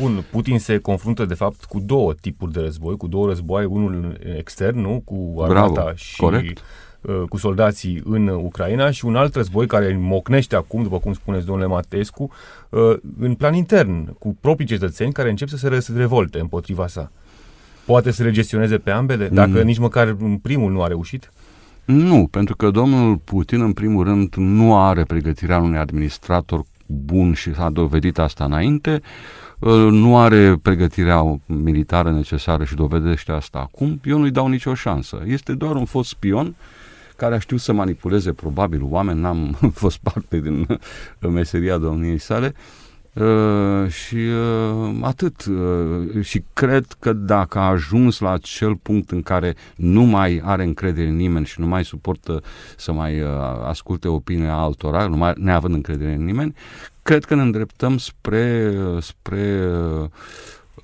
Bun, 0.00 0.24
Putin 0.30 0.58
se 0.58 0.78
confruntă 0.78 1.24
de 1.24 1.34
fapt 1.34 1.64
cu 1.64 1.80
două 1.80 2.14
tipuri 2.20 2.52
de 2.52 2.60
război, 2.60 2.96
cu 2.96 3.06
două 3.06 3.26
războaie, 3.26 3.66
unul 3.66 4.18
extern, 4.36 4.80
nu? 4.80 5.02
Cu 5.04 5.40
armata 5.40 5.72
Bravo, 5.72 5.94
și 5.94 6.16
corect. 6.16 6.62
Uh, 7.00 7.22
cu 7.28 7.36
soldații 7.36 8.02
în 8.04 8.28
Ucraina 8.28 8.90
și 8.90 9.04
un 9.04 9.16
alt 9.16 9.34
război 9.34 9.66
care 9.66 9.96
mocnește 10.00 10.56
acum, 10.56 10.82
după 10.82 10.98
cum 10.98 11.12
spuneți, 11.12 11.46
domnule 11.46 11.68
Matescu, 11.68 12.30
uh, 12.68 12.96
în 13.20 13.34
plan 13.34 13.54
intern, 13.54 14.12
cu 14.18 14.36
proprii 14.40 14.66
cetățeni 14.66 15.12
care 15.12 15.30
încep 15.30 15.48
să 15.48 15.56
se 15.56 15.92
revolte 15.96 16.38
împotriva 16.38 16.86
sa. 16.86 17.10
Poate 17.84 18.10
să 18.10 18.22
le 18.22 18.30
gestioneze 18.30 18.78
pe 18.78 18.90
ambele, 18.90 19.28
dacă 19.28 19.50
mm. 19.58 19.64
nici 19.64 19.78
măcar 19.78 20.16
primul 20.42 20.72
nu 20.72 20.82
a 20.82 20.86
reușit? 20.86 21.32
Nu, 21.84 22.28
pentru 22.30 22.56
că 22.56 22.70
domnul 22.70 23.16
Putin, 23.16 23.60
în 23.60 23.72
primul 23.72 24.04
rând, 24.04 24.34
nu 24.34 24.76
are 24.76 25.02
pregătirea 25.02 25.58
unui 25.58 25.78
administrator 25.78 26.64
bun 26.86 27.32
și 27.32 27.54
s-a 27.54 27.70
dovedit 27.70 28.18
asta 28.18 28.44
înainte. 28.44 29.00
Nu 29.90 30.18
are 30.18 30.56
pregătirea 30.62 31.40
militară 31.46 32.10
necesară 32.10 32.64
și 32.64 32.74
dovedește 32.74 33.32
asta 33.32 33.58
acum. 33.58 34.00
Eu 34.04 34.18
nu-i 34.18 34.30
dau 34.30 34.46
nicio 34.46 34.74
șansă. 34.74 35.22
Este 35.26 35.52
doar 35.52 35.76
un 35.76 35.84
fost 35.84 36.08
spion 36.08 36.54
care 37.16 37.34
a 37.34 37.38
știut 37.38 37.60
să 37.60 37.72
manipuleze 37.72 38.32
probabil 38.32 38.80
oameni, 38.82 39.20
n-am 39.20 39.58
fost 39.82 39.98
parte 39.98 40.40
din 40.40 40.66
meseria 41.20 41.78
domniei 41.78 42.18
sale, 42.18 42.54
Uh, 42.54 42.83
și 43.88 44.16
uh, 44.16 44.98
atât. 45.00 45.44
Uh, 45.44 46.22
și 46.24 46.42
cred 46.52 46.86
că 46.98 47.12
dacă 47.12 47.58
a 47.58 47.68
ajuns 47.68 48.18
la 48.18 48.30
acel 48.30 48.76
punct 48.76 49.10
în 49.10 49.22
care 49.22 49.54
nu 49.76 50.02
mai 50.02 50.40
are 50.44 50.64
încredere 50.64 51.08
în 51.08 51.16
nimeni 51.16 51.46
și 51.46 51.60
nu 51.60 51.66
mai 51.66 51.84
suportă 51.84 52.42
să 52.76 52.92
mai 52.92 53.20
uh, 53.20 53.28
asculte 53.64 54.08
opinia 54.08 54.54
altora, 54.54 55.06
nu 55.06 55.16
mai 55.16 55.32
neavând 55.36 55.74
încredere 55.74 56.12
în 56.12 56.24
nimeni, 56.24 56.54
cred 57.02 57.24
că 57.24 57.34
ne 57.34 57.42
îndreptăm 57.42 57.98
spre, 57.98 58.74
spre 59.00 59.68
uh, 60.00 60.08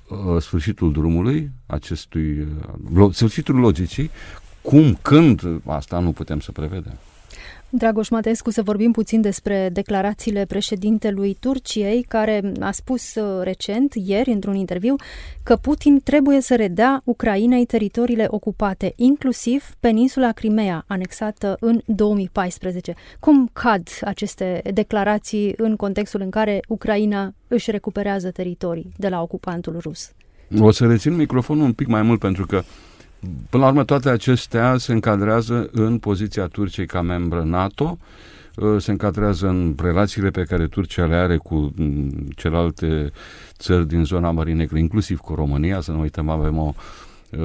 uh 0.07 0.41
sfârșitul 0.41 0.91
drumului 0.91 1.51
acestui, 1.65 2.47
uh, 2.93 3.13
sfârșitul 3.13 3.55
logicii, 3.55 4.11
cum, 4.61 4.97
când, 5.01 5.41
asta 5.65 5.99
nu 5.99 6.11
putem 6.11 6.39
să 6.39 6.51
prevedem. 6.51 6.99
Dragoș 7.73 8.09
Matescu, 8.09 8.49
să 8.49 8.61
vorbim 8.61 8.91
puțin 8.91 9.21
despre 9.21 9.69
declarațiile 9.73 10.45
președintelui 10.45 11.37
Turciei, 11.39 12.05
care 12.07 12.51
a 12.59 12.71
spus 12.71 13.15
uh, 13.15 13.43
recent, 13.43 13.93
ieri, 13.93 14.31
într-un 14.31 14.55
interviu, 14.55 14.95
că 15.43 15.55
Putin 15.55 15.99
trebuie 16.03 16.41
să 16.41 16.55
redea 16.55 17.01
Ucrainei 17.03 17.65
teritoriile 17.65 18.25
ocupate, 18.29 18.93
inclusiv 18.95 19.75
peninsula 19.79 20.31
Crimea, 20.31 20.83
anexată 20.87 21.57
în 21.59 21.81
2014. 21.85 22.93
Cum 23.19 23.49
cad 23.53 23.87
aceste 24.01 24.61
declarații 24.73 25.53
în 25.57 25.75
contextul 25.75 26.21
în 26.21 26.29
care 26.29 26.59
Ucraina 26.67 27.33
își 27.47 27.71
recuperează 27.71 28.31
teritorii 28.31 28.91
de 28.97 29.09
la 29.09 29.21
ocupantul 29.21 29.77
rus? 29.79 30.11
O 30.59 30.71
să 30.71 30.85
rețin 30.85 31.15
microfonul 31.15 31.63
un 31.63 31.73
pic 31.73 31.87
mai 31.87 32.01
mult 32.01 32.19
pentru 32.19 32.45
că 32.45 32.63
Până 33.49 33.63
la 33.63 33.69
urmă, 33.69 33.83
toate 33.83 34.09
acestea 34.09 34.77
se 34.77 34.91
încadrează 34.91 35.69
în 35.71 35.99
poziția 35.99 36.47
Turciei 36.47 36.85
ca 36.85 37.01
membră 37.01 37.41
NATO, 37.43 37.97
uh, 38.55 38.81
se 38.81 38.91
încadrează 38.91 39.47
în 39.47 39.75
relațiile 39.81 40.29
pe 40.29 40.43
care 40.43 40.67
Turcia 40.67 41.05
le 41.05 41.15
are 41.15 41.37
cu 41.37 41.73
mm, 41.75 42.09
celelalte 42.35 43.11
țări 43.57 43.87
din 43.87 44.03
zona 44.03 44.31
Mării 44.31 44.53
Negre, 44.53 44.79
inclusiv 44.79 45.19
cu 45.19 45.35
România, 45.35 45.81
să 45.81 45.91
nu 45.91 45.99
uităm, 45.99 46.29
avem 46.29 46.57
o 46.57 46.73
uh, 47.29 47.39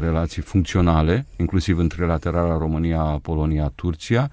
relații 0.00 0.42
funcționale, 0.42 1.26
inclusiv 1.36 1.78
în 1.78 1.88
trilaterala 1.88 2.58
România-Polonia-Turcia, 2.58 4.30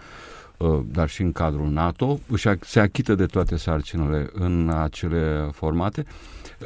uh, 0.57 0.79
dar 0.91 1.09
și 1.09 1.21
în 1.21 1.31
cadrul 1.31 1.69
NATO, 1.69 2.19
și 2.35 2.49
se 2.59 2.79
achită 2.79 3.15
de 3.15 3.25
toate 3.25 3.57
sarcinile 3.57 4.29
în 4.33 4.71
acele 4.83 5.49
formate. 5.51 6.05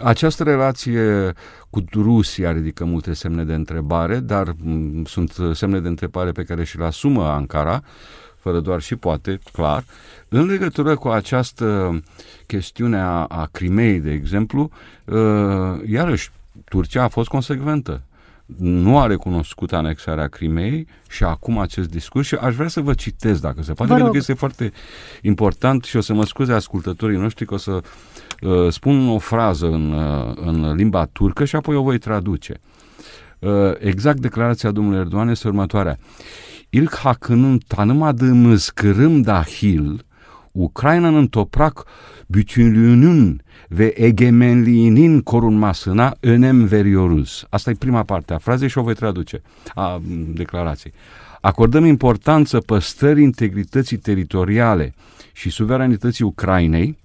Această 0.02 0.44
relație 0.44 1.34
cu 1.70 1.84
Rusia 1.92 2.52
ridică 2.52 2.86
multe 2.86 3.14
semne 3.14 3.44
de 3.44 3.54
întrebare, 3.54 4.20
dar 4.20 4.52
m- 4.52 5.06
sunt 5.06 5.36
semne 5.54 5.80
de 5.80 5.88
întrebare 5.88 6.32
pe 6.32 6.44
care 6.44 6.64
și 6.64 6.78
le 6.78 6.86
asumă 6.86 7.24
Ankara, 7.28 7.84
fără 8.40 8.60
doar 8.60 8.82
și 8.82 8.96
poate, 8.96 9.40
clar. 9.52 9.84
În 10.30 10.46
legătură 10.46 10.96
cu 10.96 11.08
această 11.08 12.00
chestiune 12.48 13.00
a, 13.00 13.26
a 13.26 13.50
Crimei, 13.52 14.00
de 14.00 14.12
exemplu, 14.12 14.70
uh, 15.06 15.18
iarăși, 15.86 16.32
Turcia 16.70 17.04
a 17.04 17.08
fost 17.08 17.30
consecventă 17.30 18.02
nu 18.58 19.00
a 19.00 19.08
recunoscut 19.08 19.74
anexarea 19.74 20.28
Crimei 20.28 20.88
și 21.10 21.24
acum 21.24 21.58
acest 21.58 21.90
discurs 21.90 22.28
și 22.28 22.36
aș 22.36 22.56
vrea 22.56 22.68
să 22.68 22.82
vă 22.82 22.94
citesc 22.94 23.42
dacă 23.42 23.64
se 23.64 23.74
poate, 23.74 23.94
pentru 23.94 24.12
că 24.12 24.18
este 24.18 24.34
foarte 24.34 24.72
important 25.22 25.84
și 25.84 25.98
o 25.98 26.02
să 26.02 26.14
mă 26.14 26.26
scuze 26.26 26.54
ascultătorii 26.54 27.18
noștri 27.18 27.46
că 27.46 27.54
o 27.54 27.58
să 27.58 27.72
uh, 27.72 27.82
spun 28.70 29.10
o 29.10 29.18
frază 29.18 29.66
în, 29.66 29.92
uh, 29.92 30.34
în 30.36 30.76
limba 30.76 31.06
turcă 31.06 31.46
și 31.46 31.56
apoi 31.56 31.76
o 31.76 31.82
voi 31.82 31.98
traduce. 31.98 32.60
Uh, 33.40 33.52
exact 33.80 34.20
declarația 34.20 34.72
domnului 34.72 35.00
Erdogan 35.00 35.28
este 35.30 35.48
următoarea. 35.48 35.98
İlk 36.70 36.96
hakkının 36.96 37.58
tanımadığımız 37.68 38.70
Kırım 38.70 39.26
dahil 39.26 40.00
Ukrayna'nın 40.54 41.28
toprak 41.28 41.86
bütünlüğünün 42.30 43.40
ve 43.72 43.94
egemenliğinin 43.98 45.22
korunmasına 45.22 46.14
önem 46.22 46.72
veriyoruz. 46.72 47.46
Asta 47.52 47.72
e 47.72 47.76
prima 47.76 48.04
parte 48.04 48.34
a 48.34 48.40
frazei 48.40 48.70
și 48.70 48.78
o 48.78 48.84
voi 48.84 48.96
traduce, 48.96 49.42
a 49.76 50.00
declarației. 50.36 50.94
Acordăm 51.42 51.86
importanță 51.86 52.60
păstrării 52.60 53.24
integrității 53.24 53.98
teritoriale 53.98 54.94
și 55.34 55.50
suveranității 55.50 56.26
Ucrainei, 56.26 56.98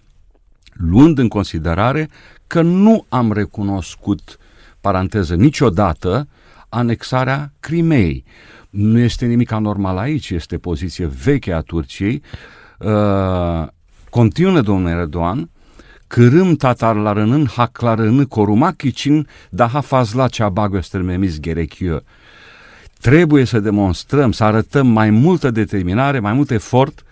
luând 0.78 1.18
în 1.18 1.28
considerare 1.28 2.08
că 2.46 2.62
nu 2.62 3.04
am 3.08 3.32
recunoscut, 3.32 4.38
paranteză, 4.80 5.34
niciodată 5.34 6.28
anexarea 6.68 7.52
Crimei. 7.60 8.24
Nu 8.70 8.98
este 8.98 9.26
nimic 9.26 9.52
anormal 9.52 9.96
aici, 9.96 10.30
este 10.30 10.58
poziție 10.58 11.10
veche 11.24 11.52
a 11.52 11.60
Turciei. 11.60 12.22
Uh, 12.78 13.66
continuă 14.10 14.60
domnul 14.60 14.90
Erdogan, 14.90 15.50
Kırım 16.08 16.56
Tatarlarının 16.56 17.44
haklarını 17.44 18.28
korumak 18.28 18.84
için 18.84 19.26
daha 19.58 19.82
fazla 19.82 20.28
çaba 20.28 20.66
göstermemiz 20.66 21.40
gerekiyor. 21.40 22.02
Trebuie 23.00 23.44
să 23.44 23.60
demonstrăm, 23.60 24.32
să 24.32 24.44
arătăm 24.44 24.86
mai 24.86 25.10
multă 25.10 25.50
determinare, 25.50 26.20
mai 26.20 26.32
mult 26.32 26.50
efort 26.50 27.04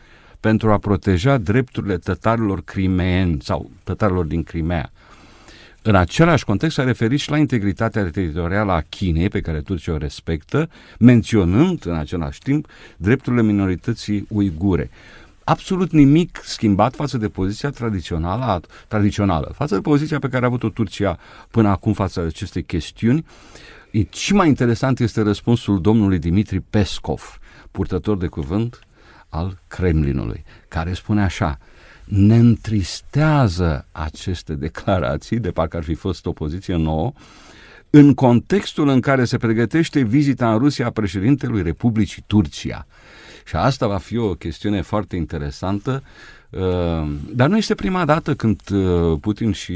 pentru 0.46 0.72
a 0.72 0.78
proteja 0.78 1.36
drepturile 1.36 1.96
tătarilor 1.96 2.62
crimeeni 2.64 3.40
sau 3.42 3.70
tătarilor 3.84 4.24
din 4.24 4.42
Crimea. 4.42 4.92
În 5.82 5.94
același 5.94 6.44
context 6.44 6.76
s-a 6.76 6.84
referit 6.84 7.18
și 7.18 7.30
la 7.30 7.38
integritatea 7.38 8.10
teritorială 8.10 8.72
a 8.72 8.80
Chinei, 8.88 9.28
pe 9.28 9.40
care 9.40 9.60
Turcia 9.60 9.92
o 9.92 9.96
respectă, 9.96 10.68
menționând 10.98 11.86
în 11.86 11.94
același 11.94 12.38
timp 12.38 12.66
drepturile 12.96 13.42
minorității 13.42 14.26
uigure 14.28 14.90
absolut 15.44 15.90
nimic 15.92 16.40
schimbat 16.44 16.94
față 16.94 17.18
de 17.18 17.28
poziția 17.28 17.70
tradițională, 17.70 18.60
tradițională 18.88 19.52
față 19.54 19.74
de 19.74 19.80
poziția 19.80 20.18
pe 20.18 20.28
care 20.28 20.44
a 20.44 20.46
avut-o 20.46 20.68
Turcia 20.68 21.18
până 21.50 21.68
acum 21.68 21.92
față 21.92 22.20
de 22.20 22.26
aceste 22.26 22.60
chestiuni. 22.60 23.26
E, 23.90 24.06
și 24.10 24.34
mai 24.34 24.48
interesant 24.48 25.00
este 25.00 25.22
răspunsul 25.22 25.80
domnului 25.80 26.18
Dimitri 26.18 26.60
Peskov, 26.60 27.38
purtător 27.70 28.16
de 28.16 28.26
cuvânt 28.26 28.85
al 29.28 29.58
Kremlinului, 29.68 30.44
care 30.68 30.92
spune 30.92 31.22
așa, 31.22 31.58
ne 32.04 32.36
întristează 32.36 33.86
aceste 33.92 34.54
declarații, 34.54 35.38
de 35.38 35.50
parcă 35.50 35.76
ar 35.76 35.82
fi 35.82 35.94
fost 35.94 36.26
o 36.26 36.32
poziție 36.32 36.76
nouă, 36.76 37.12
în 37.90 38.14
contextul 38.14 38.88
în 38.88 39.00
care 39.00 39.24
se 39.24 39.36
pregătește 39.36 40.02
vizita 40.02 40.52
în 40.52 40.58
Rusia 40.58 40.86
a 40.86 40.90
președintelui 40.90 41.62
Republicii 41.62 42.24
Turcia. 42.26 42.86
Și 43.44 43.56
asta 43.56 43.86
va 43.86 43.98
fi 43.98 44.16
o 44.16 44.34
chestiune 44.34 44.82
foarte 44.82 45.16
interesantă, 45.16 46.02
uh, 46.50 47.08
dar 47.34 47.48
nu 47.48 47.56
este 47.56 47.74
prima 47.74 48.04
dată 48.04 48.34
când 48.34 48.60
uh, 48.72 49.18
Putin 49.20 49.52
și 49.52 49.74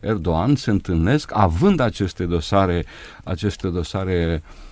Erdogan 0.00 0.56
se 0.56 0.70
întâlnesc 0.70 1.30
având 1.34 1.80
aceste 1.80 2.24
dosare, 2.24 2.84
aceste 3.24 3.68
dosare 3.68 4.42
uh, 4.44 4.71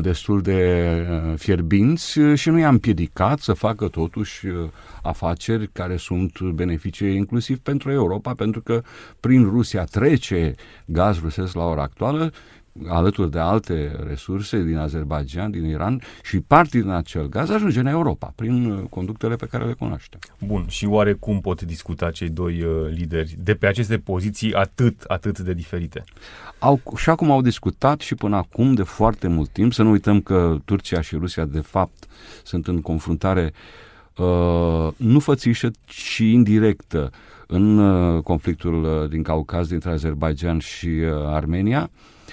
destul 0.00 0.42
de 0.42 1.06
fierbinți 1.36 2.18
și 2.34 2.50
nu 2.50 2.58
i-a 2.58 2.68
împiedicat 2.68 3.38
să 3.38 3.52
facă 3.52 3.88
totuși 3.88 4.46
afaceri 5.02 5.68
care 5.72 5.96
sunt 5.96 6.40
benefice 6.40 7.06
inclusiv 7.06 7.58
pentru 7.58 7.90
Europa, 7.90 8.34
pentru 8.34 8.60
că 8.60 8.82
prin 9.20 9.44
Rusia 9.44 9.84
trece 9.84 10.54
gaz 10.84 11.20
rusesc 11.20 11.54
la 11.54 11.64
ora 11.64 11.82
actuală 11.82 12.32
alături 12.88 13.30
de 13.30 13.38
alte 13.38 13.96
resurse 14.06 14.62
din 14.62 14.76
Azerbaijan, 14.76 15.50
din 15.50 15.64
Iran 15.64 16.02
și 16.22 16.40
parte 16.40 16.80
din 16.80 16.90
acel 16.90 17.28
gaz 17.28 17.50
ajunge 17.50 17.80
în 17.80 17.86
Europa 17.86 18.32
prin 18.36 18.70
uh, 18.70 18.82
conductele 18.90 19.36
pe 19.36 19.46
care 19.46 19.64
le 19.64 19.72
cunoaștem. 19.72 20.20
Bun, 20.46 20.64
și 20.68 20.86
oare 20.86 21.12
cum 21.12 21.40
pot 21.40 21.62
discuta 21.62 22.10
cei 22.10 22.28
doi 22.28 22.62
uh, 22.62 22.88
lideri 22.90 23.36
de 23.38 23.54
pe 23.54 23.66
aceste 23.66 23.98
poziții 23.98 24.54
atât, 24.54 25.02
atât 25.02 25.38
de 25.38 25.54
diferite? 25.54 26.04
Au, 26.58 26.80
și 26.96 27.10
acum 27.10 27.30
au 27.30 27.42
discutat 27.42 28.00
și 28.00 28.14
până 28.14 28.36
acum 28.36 28.74
de 28.74 28.82
foarte 28.82 29.28
mult 29.28 29.48
timp. 29.48 29.72
Să 29.72 29.82
nu 29.82 29.90
uităm 29.90 30.20
că 30.20 30.56
Turcia 30.64 31.00
și 31.00 31.16
Rusia 31.16 31.44
de 31.44 31.60
fapt 31.60 32.06
sunt 32.42 32.66
în 32.66 32.80
confruntare 32.80 33.52
uh, 34.16 34.88
nu 34.96 35.18
fățișă, 35.18 35.70
ci 35.84 36.18
indirectă 36.18 37.10
în 37.52 37.78
uh, 37.78 38.22
conflictul 38.22 38.84
uh, 38.84 39.08
din 39.08 39.22
Caucaz 39.22 39.68
dintre 39.68 39.90
Azerbaijan 39.90 40.58
și 40.58 40.86
uh, 40.86 41.10
Armenia. 41.26 41.90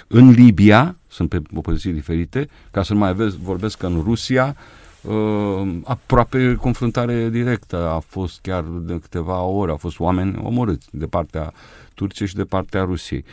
În 0.08 0.30
Libia, 0.30 0.98
sunt 1.08 1.30
pe 1.30 1.42
opoziții 1.56 1.92
diferite, 1.92 2.50
ca 2.72 2.84
să 2.84 2.94
nu 2.94 3.00
mai 3.00 3.14
vezi, 3.14 3.38
vorbesc 3.38 3.78
că 3.78 3.86
în 3.86 4.02
Rusia, 4.04 4.56
uh, 5.02 5.78
aproape 5.84 6.56
confruntare 6.56 7.30
directă 7.30 7.90
a 7.90 8.00
fost 8.00 8.40
chiar 8.42 8.64
de 8.64 9.00
câteva 9.02 9.42
ore, 9.42 9.72
au 9.72 9.78
fost 9.78 10.00
oameni 10.00 10.40
omorâți 10.44 10.88
de 10.92 11.06
partea 11.06 11.54
Turciei 11.94 12.28
și 12.28 12.36
de 12.36 12.44
partea 12.44 12.84
Rusiei. 12.84 13.24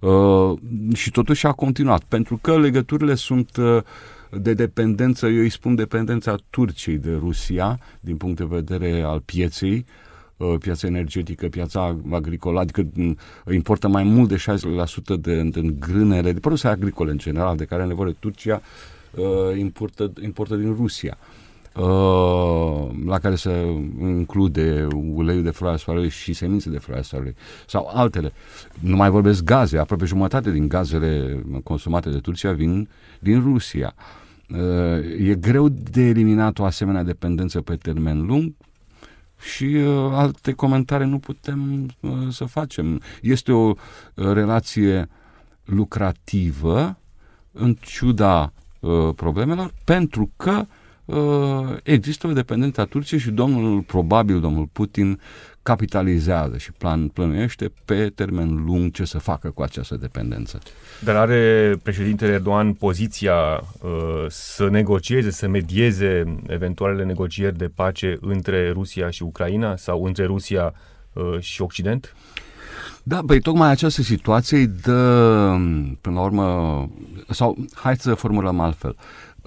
Uh, 0.00 0.58
și 0.94 1.10
totuși 1.10 1.46
a 1.46 1.52
continuat, 1.52 2.02
pentru 2.08 2.38
că 2.42 2.58
legăturile 2.58 3.14
sunt 3.14 3.56
uh, 3.56 3.82
de 4.30 4.54
dependență, 4.54 5.26
eu 5.26 5.40
îi 5.40 5.50
spun 5.50 5.74
dependența 5.74 6.36
Turciei 6.50 6.98
de 6.98 7.12
Rusia, 7.18 7.78
din 8.00 8.16
punct 8.16 8.36
de 8.36 8.46
vedere 8.48 9.02
al 9.02 9.20
pieței, 9.20 9.84
Uh, 9.86 10.04
piața 10.58 10.86
energetică, 10.86 11.48
piața 11.48 11.96
agricolă, 12.10 12.60
adică 12.60 12.86
mm, 12.94 13.16
importă 13.52 13.88
mai 13.88 14.02
mult 14.02 14.28
de 14.28 14.44
60% 15.16 15.20
de, 15.20 15.42
de 15.42 15.60
grânele, 15.78 16.32
de 16.32 16.40
produse 16.40 16.68
agricole 16.68 17.10
în 17.10 17.18
general, 17.18 17.56
de 17.56 17.64
care 17.64 17.80
are 17.80 17.90
nevoie 17.90 18.16
Turcia, 18.18 18.62
uh, 19.14 19.58
importă, 19.58 20.12
importă 20.22 20.56
din 20.56 20.74
Rusia. 20.78 21.18
Uh, 21.74 22.88
la 23.06 23.18
care 23.18 23.34
se 23.34 23.50
include 24.00 24.86
uleiul 25.14 25.42
de 25.42 25.50
floarea 25.50 25.78
soarelui 25.78 26.08
și 26.08 26.32
semințe 26.32 26.70
de 26.70 26.78
floarea 26.78 27.02
soarelui 27.02 27.34
sau 27.66 27.90
altele. 27.94 28.32
Nu 28.80 28.96
mai 28.96 29.10
vorbesc 29.10 29.44
gaze, 29.44 29.78
aproape 29.78 30.04
jumătate 30.04 30.50
din 30.50 30.68
gazele 30.68 31.42
consumate 31.64 32.10
de 32.10 32.18
Turcia 32.18 32.52
vin 32.52 32.88
din 33.18 33.40
Rusia. 33.40 33.94
Uh, 34.50 35.28
e 35.28 35.34
greu 35.34 35.68
de 35.68 36.02
eliminat 36.02 36.58
o 36.58 36.64
asemenea 36.64 37.02
dependență 37.02 37.60
pe 37.60 37.76
termen 37.76 38.26
lung 38.26 38.52
și 39.40 39.64
uh, 39.64 40.10
alte 40.12 40.52
comentarii 40.52 41.08
nu 41.08 41.18
putem 41.18 41.88
uh, 42.00 42.10
să 42.30 42.44
facem. 42.44 43.00
Este 43.22 43.52
o 43.52 43.68
uh, 43.68 43.76
relație 44.14 45.08
lucrativă 45.64 46.98
în 47.52 47.76
ciuda 47.80 48.52
uh, 48.80 49.14
problemelor 49.14 49.72
pentru 49.84 50.30
că 50.36 50.66
uh, 51.04 51.76
există 51.82 52.26
o 52.26 52.32
dependență 52.32 52.80
a 52.80 52.84
Turciei 52.84 53.20
și 53.20 53.30
domnul, 53.30 53.82
probabil 53.82 54.40
domnul 54.40 54.68
Putin, 54.72 55.20
capitalizează 55.66 56.56
și 56.56 56.72
plan, 56.72 57.08
plănuiește 57.08 57.72
pe 57.84 58.12
termen 58.14 58.64
lung 58.66 58.92
ce 58.92 59.04
să 59.04 59.18
facă 59.18 59.50
cu 59.50 59.62
această 59.62 59.96
dependență. 59.96 60.58
Dar 61.04 61.16
are 61.16 61.76
președintele 61.82 62.32
Erdogan 62.32 62.72
poziția 62.72 63.34
uh, 63.34 64.24
să 64.28 64.68
negocieze, 64.68 65.30
să 65.30 65.48
medieze 65.48 66.36
eventualele 66.46 67.04
negocieri 67.04 67.58
de 67.58 67.70
pace 67.74 68.18
între 68.20 68.70
Rusia 68.70 69.10
și 69.10 69.22
Ucraina 69.22 69.76
sau 69.76 70.04
între 70.04 70.24
Rusia 70.24 70.72
uh, 71.12 71.40
și 71.40 71.62
Occident? 71.62 72.14
Da, 73.02 73.22
băi, 73.22 73.40
tocmai 73.40 73.70
această 73.70 74.02
situație 74.02 74.58
îi 74.58 74.66
dă, 74.66 75.00
până 76.00 76.14
la 76.14 76.20
urmă, 76.20 76.88
sau 77.28 77.56
hai 77.74 77.96
să 77.96 78.14
formulăm 78.14 78.60
altfel. 78.60 78.96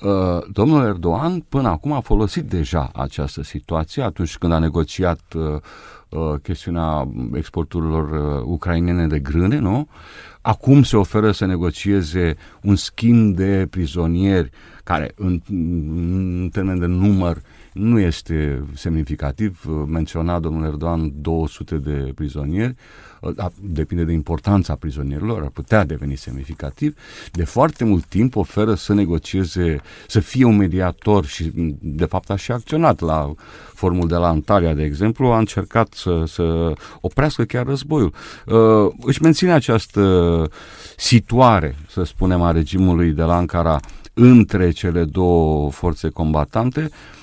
Uh, 0.01 0.43
domnul 0.51 0.86
Erdogan 0.86 1.39
până 1.39 1.67
acum 1.67 1.91
a 1.91 1.99
folosit 1.99 2.43
deja 2.43 2.89
această 2.93 3.43
situație 3.43 4.03
atunci 4.03 4.38
când 4.38 4.53
a 4.53 4.60
negociat 4.60 5.21
uh, 5.36 5.62
uh, 6.09 6.39
chestiunea 6.41 7.07
exporturilor 7.33 8.09
uh, 8.09 8.43
ucrainene 8.45 9.07
de 9.07 9.19
grâne, 9.19 9.59
nu? 9.59 9.87
Acum 10.41 10.83
se 10.83 10.97
oferă 10.97 11.31
să 11.31 11.45
negocieze 11.45 12.35
un 12.61 12.75
schimb 12.75 13.35
de 13.35 13.67
prizonieri 13.69 14.49
care, 14.83 15.11
în, 15.15 15.41
în 15.49 16.49
termen 16.51 16.79
de 16.79 16.85
număr, 16.85 17.41
nu 17.73 17.99
este 17.99 18.63
semnificativ. 18.73 19.63
Menționa 19.88 20.39
domnul 20.39 20.65
Erdogan 20.65 21.12
200 21.21 21.75
de 21.75 22.12
prizonieri. 22.15 22.75
Da, 23.36 23.49
depinde 23.62 24.03
de 24.03 24.12
importanța 24.12 24.75
prizonierilor, 24.75 25.41
ar 25.41 25.49
putea 25.49 25.86
deveni 25.86 26.17
semnificativ. 26.17 26.97
De 27.32 27.43
foarte 27.43 27.84
mult 27.84 28.05
timp 28.05 28.36
oferă 28.36 28.73
să 28.73 28.93
negocieze, 28.93 29.82
să 30.08 30.19
fie 30.19 30.43
un 30.45 30.58
mediator 30.58 31.25
și, 31.25 31.51
de 31.82 32.05
fapt, 32.05 32.29
a 32.29 32.36
și 32.36 32.51
acționat 32.51 32.99
la 32.99 33.34
formul 33.73 34.08
de 34.08 34.15
la 34.15 34.27
Antalya, 34.27 34.73
de 34.73 34.84
exemplu, 34.84 35.27
a 35.27 35.38
încercat 35.38 35.93
să, 35.93 36.23
să 36.27 36.73
oprească 37.01 37.43
chiar 37.43 37.65
războiul. 37.65 38.13
Uh, 38.45 38.91
își 39.01 39.21
menține 39.21 39.51
această 39.51 40.47
situare, 40.97 41.75
să 41.89 42.03
spunem, 42.03 42.41
a 42.41 42.51
regimului 42.51 43.12
de 43.12 43.23
la 43.23 43.36
Ankara 43.36 43.79
între 44.13 44.71
cele 44.71 45.03
două 45.03 45.71
forțe 45.71 46.10
combatante, 46.10 46.82
uh, 46.82 47.18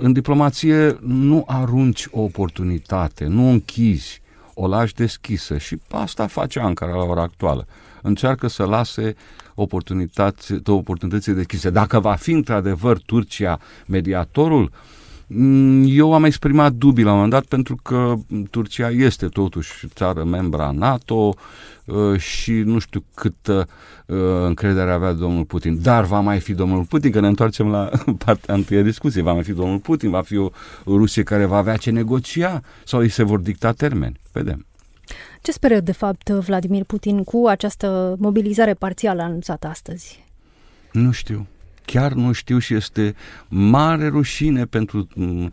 în 0.00 0.12
diplomație 0.12 0.98
nu 1.00 1.44
arunci 1.46 2.06
o 2.10 2.20
oportunitate, 2.20 3.26
nu 3.26 3.48
închizi, 3.50 4.22
o 4.54 4.66
lași 4.66 4.94
deschisă 4.94 5.58
și 5.58 5.78
asta 5.90 6.26
face 6.26 6.60
Ankara 6.60 6.94
la 6.94 7.04
ora 7.04 7.22
actuală. 7.22 7.66
Încearcă 8.02 8.48
să 8.48 8.64
lase 8.64 9.14
oportunități, 9.54 10.54
oportunități 10.66 11.30
deschise. 11.30 11.70
Dacă 11.70 12.00
va 12.00 12.14
fi 12.14 12.30
într-adevăr 12.30 12.98
Turcia 13.06 13.58
mediatorul, 13.86 14.70
Mm, 14.70 14.70
eu 15.86 16.14
am 16.14 16.24
exprimat 16.24 16.72
dubii 16.72 17.04
la 17.04 17.10
un 17.10 17.14
moment 17.14 17.32
dat 17.32 17.44
pentru 17.44 17.76
că 17.82 18.14
Turcia 18.50 18.90
este 18.90 19.26
totuși 19.26 19.88
țară 19.88 20.24
membra 20.24 20.70
NATO 20.70 21.34
uh, 21.84 22.18
și 22.18 22.52
nu 22.52 22.78
știu 22.78 23.04
câtă 23.14 23.68
uh, 24.06 24.16
încredere 24.46 24.90
avea 24.90 25.12
domnul 25.12 25.44
Putin. 25.44 25.82
Dar 25.82 26.04
va 26.04 26.20
mai 26.20 26.40
fi 26.40 26.54
domnul 26.54 26.84
Putin, 26.84 27.10
că 27.10 27.20
ne 27.20 27.26
întoarcem 27.26 27.70
la 27.70 27.90
partea 28.24 28.54
întâi 28.54 28.78
a 28.78 28.82
discuției, 28.82 29.22
va 29.22 29.32
mai 29.32 29.42
fi 29.42 29.52
domnul 29.52 29.78
Putin, 29.78 30.10
va 30.10 30.22
fi 30.22 30.36
o 30.36 30.50
Rusie 30.86 31.22
care 31.22 31.44
va 31.44 31.56
avea 31.56 31.76
ce 31.76 31.90
negocia 31.90 32.60
sau 32.84 33.00
îi 33.00 33.08
se 33.08 33.22
vor 33.22 33.38
dicta 33.38 33.72
termeni. 33.72 34.20
Vedem. 34.32 34.66
Ce 35.42 35.52
speră 35.52 35.80
de 35.80 35.92
fapt 35.92 36.28
Vladimir 36.28 36.84
Putin 36.84 37.24
cu 37.24 37.46
această 37.46 38.16
mobilizare 38.18 38.74
parțială 38.74 39.22
anunțată 39.22 39.66
astăzi? 39.66 40.24
Nu 40.92 41.10
știu 41.10 41.46
chiar 41.84 42.12
nu 42.12 42.32
știu 42.32 42.58
și 42.58 42.74
este 42.74 43.14
mare 43.48 44.08
rușine 44.08 44.64
pentru 44.64 45.08
mm, 45.14 45.52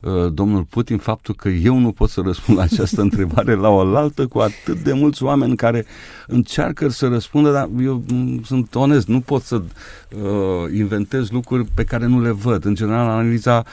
uh, 0.00 0.32
domnul 0.32 0.62
Putin 0.62 0.98
faptul 0.98 1.34
că 1.34 1.48
eu 1.48 1.78
nu 1.78 1.92
pot 1.92 2.10
să 2.10 2.20
răspund 2.20 2.58
la 2.58 2.64
această 2.64 3.00
întrebare 3.10 3.54
la 3.54 3.68
o 3.68 3.96
altă 3.96 4.26
cu 4.26 4.38
atât 4.38 4.78
de 4.78 4.92
mulți 4.92 5.22
oameni 5.22 5.56
care 5.56 5.86
încearcă 6.26 6.88
să 6.88 7.08
răspundă, 7.08 7.52
dar 7.52 7.68
eu 7.82 8.04
mm, 8.08 8.42
sunt 8.42 8.74
onest, 8.74 9.06
nu 9.06 9.20
pot 9.20 9.42
să 9.42 9.56
uh, 9.56 10.72
inventez 10.74 11.30
lucruri 11.30 11.64
pe 11.74 11.84
care 11.84 12.06
nu 12.06 12.20
le 12.20 12.30
văd. 12.30 12.64
În 12.64 12.74
general, 12.74 13.08
analiza, 13.08 13.64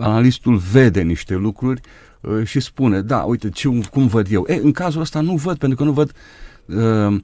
analistul 0.00 0.56
vede 0.56 1.02
niște 1.02 1.34
lucruri 1.34 1.80
uh, 2.20 2.46
și 2.46 2.60
spune, 2.60 3.00
da, 3.00 3.18
uite, 3.18 3.50
ce, 3.50 3.80
cum 3.90 4.06
văd 4.06 4.26
eu. 4.30 4.44
E, 4.48 4.60
în 4.62 4.72
cazul 4.72 5.00
ăsta 5.00 5.20
nu 5.20 5.34
văd, 5.34 5.56
pentru 5.56 5.78
că 5.78 5.84
nu 5.84 5.92
văd 5.92 6.12
uh, 6.66 7.20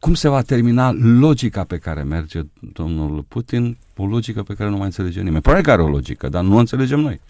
cum 0.00 0.14
se 0.14 0.28
va 0.28 0.42
termina 0.42 0.92
logica 1.20 1.64
pe 1.64 1.78
care 1.78 2.02
merge 2.02 2.40
domnul 2.72 3.24
Putin, 3.28 3.78
o 3.96 4.06
logică 4.06 4.42
pe 4.42 4.54
care 4.54 4.70
nu 4.70 4.76
mai 4.76 4.84
înțelege 4.84 5.20
nimeni. 5.20 5.42
Probabil 5.42 5.64
că 5.64 5.70
are 5.70 5.82
o 5.82 5.88
logică, 5.88 6.28
dar 6.28 6.42
nu 6.42 6.56
o 6.56 6.58
înțelegem 6.58 7.00
noi. 7.00 7.20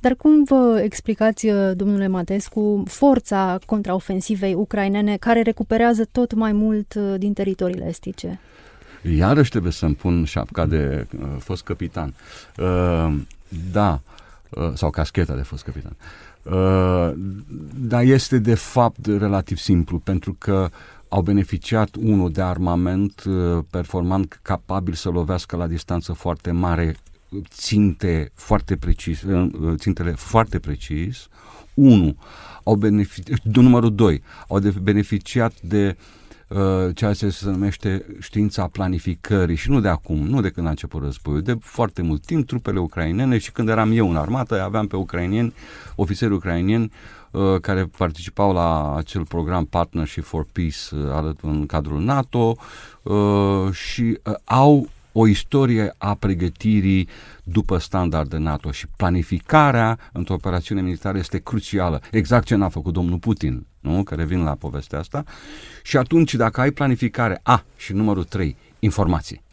Dar 0.00 0.14
cum 0.14 0.44
vă 0.44 0.80
explicați, 0.84 1.46
domnule 1.74 2.08
Matescu, 2.08 2.82
forța 2.86 3.58
contraofensivei 3.66 4.54
ucrainene 4.54 5.16
care 5.16 5.42
recuperează 5.42 6.08
tot 6.12 6.34
mai 6.34 6.52
mult 6.52 6.94
uh, 6.94 7.14
din 7.18 7.32
teritoriile 7.32 7.88
estice? 7.88 8.40
Iarăși 9.16 9.50
trebuie 9.50 9.72
să-mi 9.72 9.94
pun 9.94 10.24
șapca 10.24 10.66
de 10.66 11.06
uh, 11.18 11.26
fost 11.38 11.62
capitan. 11.62 12.14
Uh, 12.56 13.14
da, 13.72 14.00
uh, 14.50 14.70
sau 14.74 14.90
cascheta 14.90 15.34
de 15.34 15.42
fost 15.42 15.64
capitan. 15.64 15.96
Uh, 16.42 17.12
dar 17.88 18.02
este 18.02 18.38
de 18.38 18.54
fapt 18.54 19.06
relativ 19.06 19.56
simplu, 19.56 19.98
pentru 19.98 20.36
că 20.38 20.68
uh, 20.70 20.97
au 21.08 21.22
beneficiat, 21.22 21.94
unul, 21.94 22.32
de 22.32 22.42
armament 22.42 23.24
uh, 23.24 23.64
performant 23.70 24.38
capabil 24.42 24.94
să 24.94 25.08
lovească 25.08 25.56
la 25.56 25.66
distanță 25.66 26.12
foarte 26.12 26.50
mare 26.50 26.96
ținte 27.48 28.30
foarte 28.34 28.76
precis, 28.76 29.22
uh, 29.22 29.74
țintele 29.74 30.10
foarte 30.10 30.58
precis. 30.58 31.28
Unu, 31.74 32.16
au 32.64 32.74
beneficiat, 32.74 33.40
numărul 33.42 33.94
doi, 33.94 34.22
au 34.48 34.58
de 34.58 34.74
beneficiat 34.82 35.60
de 35.60 35.96
uh, 35.98 36.26
ceea 36.94 37.12
ce 37.12 37.28
se 37.28 37.50
numește 37.50 38.06
știința 38.20 38.66
planificării. 38.66 39.56
Și 39.56 39.70
nu 39.70 39.80
de 39.80 39.88
acum, 39.88 40.26
nu 40.26 40.40
de 40.40 40.50
când 40.50 40.66
a 40.66 40.70
început 40.70 41.02
războiul, 41.02 41.42
de 41.42 41.56
foarte 41.60 42.02
mult 42.02 42.24
timp 42.24 42.46
trupele 42.46 42.78
ucrainene 42.78 43.38
și 43.38 43.52
când 43.52 43.68
eram 43.68 43.92
eu 43.92 44.10
în 44.10 44.16
armată, 44.16 44.62
aveam 44.62 44.86
pe 44.86 44.96
ucrainieni, 44.96 45.54
ofițeri 45.94 46.32
ucrainieni 46.32 46.90
Uh, 47.30 47.60
care 47.60 47.84
participau 47.96 48.52
la 48.52 48.96
acel 48.96 49.26
program 49.26 49.64
Partnership 49.64 50.24
for 50.24 50.46
Peace 50.52 50.76
uh, 50.92 51.34
în 51.42 51.66
cadrul 51.66 52.00
NATO 52.00 52.56
uh, 53.02 53.72
și 53.72 54.18
au 54.44 54.88
o 55.20 55.26
istorie 55.26 55.94
a 55.98 56.14
pregătirii 56.14 57.08
după 57.42 57.78
standarde 57.78 58.36
NATO 58.36 58.70
și 58.70 58.86
planificarea 58.96 59.98
într-o 60.12 60.34
operațiune 60.34 60.80
militară 60.80 61.18
este 61.18 61.38
crucială. 61.38 62.00
Exact 62.10 62.46
ce 62.46 62.54
n-a 62.54 62.68
făcut 62.68 62.92
domnul 62.92 63.18
Putin, 63.18 63.66
nu? 63.80 64.02
Care 64.02 64.24
vin 64.24 64.42
la 64.42 64.54
povestea 64.54 64.98
asta. 64.98 65.24
Și 65.82 65.96
atunci, 65.96 66.34
dacă 66.34 66.60
ai 66.60 66.70
planificare, 66.70 67.40
a, 67.42 67.64
și 67.76 67.92
numărul 67.92 68.24
3, 68.24 68.56
informații 68.78 69.46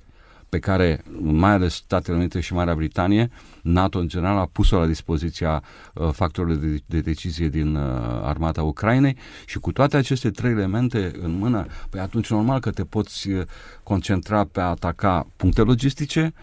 pe 0.56 0.62
care 0.62 1.04
mai 1.22 1.52
ales 1.52 1.74
Statele 1.74 2.18
Unite 2.18 2.40
și 2.40 2.54
Marea 2.54 2.76
Britanie, 2.76 3.30
NATO 3.62 4.00
în 4.00 4.08
general 4.08 4.38
a 4.38 4.50
pus-o 4.52 4.80
la 4.80 4.86
dispoziția 4.86 5.64
uh, 5.94 6.10
factorilor 6.12 6.58
de, 6.58 6.80
de 6.86 7.00
decizie 7.00 7.48
din 7.48 7.76
uh, 7.76 7.82
armata 8.24 8.64
Ucrainei 8.64 9.18
și 9.46 9.60
cu 9.60 9.72
toate 9.72 9.98
aceste 9.98 10.30
trei 10.30 10.52
elemente 10.52 11.12
în 11.22 11.38
mână, 11.38 11.66
păi 11.90 12.00
atunci 12.00 12.30
normal 12.30 12.60
că 12.60 12.72
te 12.72 12.84
poți 12.84 13.30
uh, 13.30 13.44
concentra 13.84 14.44
pe 14.44 14.60
a 14.60 14.66
ataca 14.66 15.28
puncte 15.36 15.62
logistice, 15.62 16.34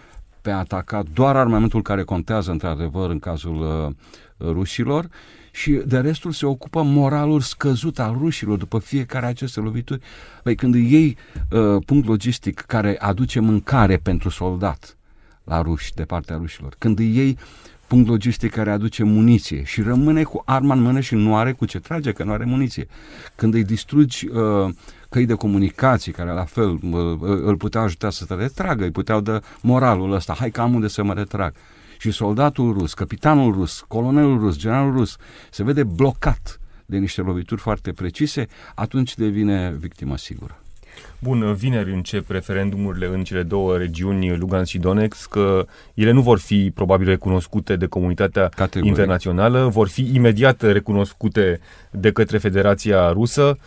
pe 0.43 0.51
a 0.51 0.59
ataca 0.59 1.03
doar 1.13 1.37
armamentul 1.37 1.83
care 1.83 2.03
contează 2.03 2.51
într-adevăr 2.51 3.11
în 3.11 3.19
cazul 3.19 3.61
uh, 3.61 4.51
rușilor 4.51 5.09
și 5.51 5.71
de 5.87 5.99
restul 5.99 6.33
se 6.33 6.47
ocupă 6.47 6.83
moralul 6.83 7.41
scăzut 7.41 7.99
al 7.99 8.17
rușilor 8.19 8.59
după 8.59 8.79
fiecare 8.79 9.27
aceste 9.27 9.61
lovituri. 9.61 10.01
Păi 10.43 10.55
când 10.55 10.75
îi 10.75 10.93
iei 10.93 11.17
uh, 11.51 11.83
punct 11.87 12.07
logistic 12.07 12.61
care 12.61 12.97
aduce 12.99 13.41
mâncare 13.41 13.97
pentru 13.97 14.29
soldat 14.29 14.97
la 15.45 15.63
ruși, 15.63 15.95
de 15.95 16.05
partea 16.05 16.37
rușilor, 16.37 16.75
când 16.79 16.99
îi 16.99 17.17
iei 17.17 17.39
punct 17.87 18.09
logistic 18.09 18.51
care 18.51 18.71
aduce 18.71 19.03
muniție 19.03 19.63
și 19.65 19.83
rămâne 19.83 20.23
cu 20.23 20.43
arma 20.45 20.75
în 20.75 20.81
mână 20.81 21.01
și 21.01 21.15
nu 21.15 21.37
are 21.37 21.53
cu 21.53 21.65
ce 21.65 21.79
trage, 21.79 22.13
că 22.13 22.25
nu 22.25 22.33
are 22.33 22.45
muniție. 22.45 22.87
Când 23.35 23.55
îi 23.55 23.65
distrugi 23.65 24.29
uh, 24.29 24.75
căi 25.13 25.27
de 25.27 25.35
comunicații, 25.35 26.13
care 26.13 26.31
la 26.31 26.45
fel 26.45 26.69
uh, 26.69 27.19
îl 27.21 27.57
puteau 27.57 27.85
ajuta 27.85 28.11
să 28.11 28.25
te 28.25 28.35
retragă, 28.35 28.85
îi 28.85 28.91
puteau 28.91 29.21
da 29.21 29.41
moralul 29.61 30.13
ăsta, 30.13 30.35
hai 30.39 30.51
că 30.51 30.61
am 30.61 30.75
unde 30.75 30.89
să 30.89 31.03
mă 31.03 31.13
retrag 31.13 31.55
și 31.99 32.11
soldatul 32.11 32.73
rus, 32.79 32.95
capitanul 32.95 33.53
rus, 33.53 33.85
colonelul 33.89 34.39
rus, 34.39 34.57
generalul 34.57 34.93
rus 34.93 35.17
se 35.51 35.63
vede 35.63 35.83
blocat 35.83 36.61
de 36.87 36.97
niște 36.97 37.21
lovituri 37.21 37.61
foarte 37.61 37.93
precise, 37.93 38.47
atunci 38.75 39.15
devine 39.15 39.77
victimă 39.79 40.17
sigură. 40.17 40.57
Bun, 41.19 41.55
vineri 41.55 41.93
încep 41.93 42.31
referendumurile 42.31 43.07
în 43.07 43.25
cele 43.25 43.43
două 43.43 43.77
regiuni, 43.77 44.37
Lugansk 44.37 44.71
și 44.71 44.79
Donetsk, 44.79 45.31
că 45.31 45.67
ele 45.95 46.11
nu 46.11 46.21
vor 46.21 46.39
fi 46.39 46.71
probabil 46.75 47.07
recunoscute 47.07 47.77
de 47.77 47.87
comunitatea 47.87 48.49
Categoric. 48.49 48.91
internațională, 48.91 49.69
vor 49.69 49.89
fi 49.89 50.11
imediat 50.15 50.63
recunoscute 50.63 51.61
de 51.91 52.13
către 52.13 52.39
Federația 52.39 53.11
Rusă. 53.11 53.59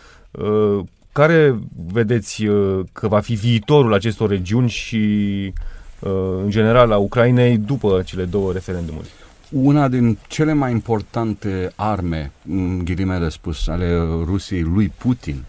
Care 1.16 1.58
vedeți 1.92 2.44
că 2.92 3.08
va 3.08 3.20
fi 3.20 3.34
viitorul 3.34 3.94
acestor 3.94 4.28
regiuni 4.28 4.68
și 4.68 5.52
în 6.44 6.50
general 6.50 6.92
a 6.92 6.96
Ucrainei 6.96 7.58
după 7.58 8.02
cele 8.04 8.24
două 8.24 8.52
referendumuri? 8.52 9.08
Una 9.50 9.88
din 9.88 10.18
cele 10.28 10.52
mai 10.52 10.70
importante 10.70 11.72
arme, 11.74 12.32
în 12.48 12.84
ghilimele 12.84 13.28
spus, 13.28 13.68
ale 13.68 13.98
Rusiei 14.24 14.62
lui 14.62 14.92
Putin, 14.98 15.44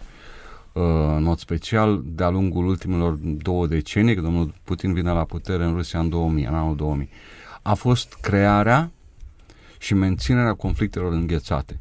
în 1.16 1.22
mod 1.22 1.38
special 1.38 2.02
de-a 2.04 2.28
lungul 2.28 2.66
ultimelor 2.66 3.18
două 3.22 3.66
decenii, 3.66 4.14
că 4.14 4.20
domnul 4.20 4.54
Putin 4.64 4.94
vine 4.94 5.10
la 5.10 5.24
putere 5.24 5.64
în 5.64 5.74
Rusia 5.74 5.98
în 5.98 6.08
2000, 6.08 6.44
în 6.44 6.54
anul 6.54 6.76
2000, 6.76 7.08
a 7.62 7.74
fost 7.74 8.18
crearea 8.20 8.90
și 9.78 9.94
menținerea 9.94 10.54
conflictelor 10.54 11.12
înghețate. 11.12 11.80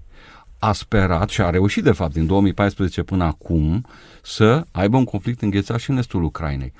A 0.59 0.71
sperat 0.71 1.29
și 1.29 1.41
a 1.41 1.49
reușit, 1.49 1.83
de 1.83 1.91
fapt, 1.91 2.13
din 2.13 2.25
2014 2.25 3.03
până 3.03 3.23
acum, 3.23 3.85
să 4.23 4.65
aibă 4.71 4.97
un 4.97 5.03
conflict 5.03 5.41
înghețat 5.41 5.79
și 5.79 5.89
în 5.89 5.97
estul 5.97 6.23
Ucrainei. 6.23 6.73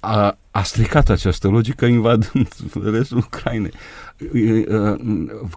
A, 0.00 0.38
a 0.50 0.62
stricat 0.62 1.08
această 1.08 1.48
logică 1.48 1.84
invadând 1.84 2.48
restul 2.94 3.18
Ucrainei. 3.18 3.72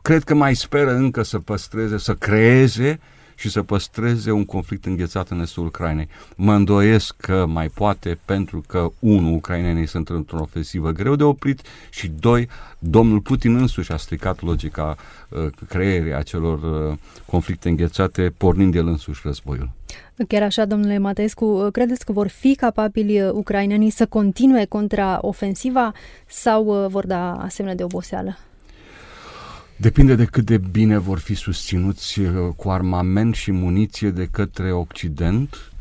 Cred 0.02 0.24
că 0.24 0.34
mai 0.34 0.56
speră 0.56 0.96
încă 0.96 1.24
să 1.24 1.40
păstreze, 1.40 1.98
să 1.98 2.14
creeze 2.14 3.00
și 3.36 3.50
să 3.50 3.62
păstreze 3.62 4.32
un 4.32 4.46
conflict 4.46 4.86
înghețat 4.86 5.30
în 5.30 5.42
estul 5.42 5.66
Ucrainei. 5.66 6.08
Mă 6.36 6.54
îndoiesc 6.54 7.16
că 7.18 7.46
mai 7.46 7.68
poate 7.68 8.20
pentru 8.26 8.64
că, 8.68 8.92
unu, 9.00 9.34
ucrainenii 9.34 9.88
sunt 9.88 10.10
într-o 10.10 10.42
ofensivă 10.42 10.92
greu 10.92 11.16
de 11.16 11.24
oprit 11.24 11.62
și, 11.90 12.08
doi, 12.20 12.48
domnul 12.80 13.20
Putin 13.20 13.56
însuși 13.56 13.92
a 13.92 13.98
stricat 13.98 14.42
logica 14.42 14.96
uh, 15.30 15.48
creierii 15.68 16.14
acelor 16.14 16.90
uh, 16.92 16.98
conflicte 17.26 17.70
înghețate, 17.70 18.34
pornind 18.38 18.76
el 18.76 18.88
însuși 18.88 19.22
războiul. 19.24 19.70
Chiar 20.28 20.44
așa, 20.44 20.66
domnule 20.66 20.98
Matescu, 20.98 21.46
uh, 21.46 21.72
credeți 21.72 22.06
că 22.06 22.12
vor 22.12 22.28
fi 22.28 22.56
capabili 22.56 23.22
uh, 23.22 23.30
ucrainenii 23.32 23.90
să 23.90 24.06
continue 24.06 24.66
contra 24.66 25.18
ofensiva 25.22 25.92
sau 26.28 26.66
uh, 26.66 26.90
vor 26.90 27.06
da 27.06 27.32
asemenea 27.34 27.78
de 27.78 27.84
oboseală? 27.84 28.38
Depinde 29.78 30.16
de 30.16 30.26
cât 30.26 30.46
de 30.46 30.58
bine 30.58 30.98
vor 30.98 31.20
fi 31.20 31.34
susținuți 31.34 32.20
uh, 32.20 32.54
cu 32.56 32.70
armament 32.70 33.36
și 33.36 33.52
muniție 33.52 34.10
de 34.10 34.28
către 34.32 34.72
Occident 34.72 35.72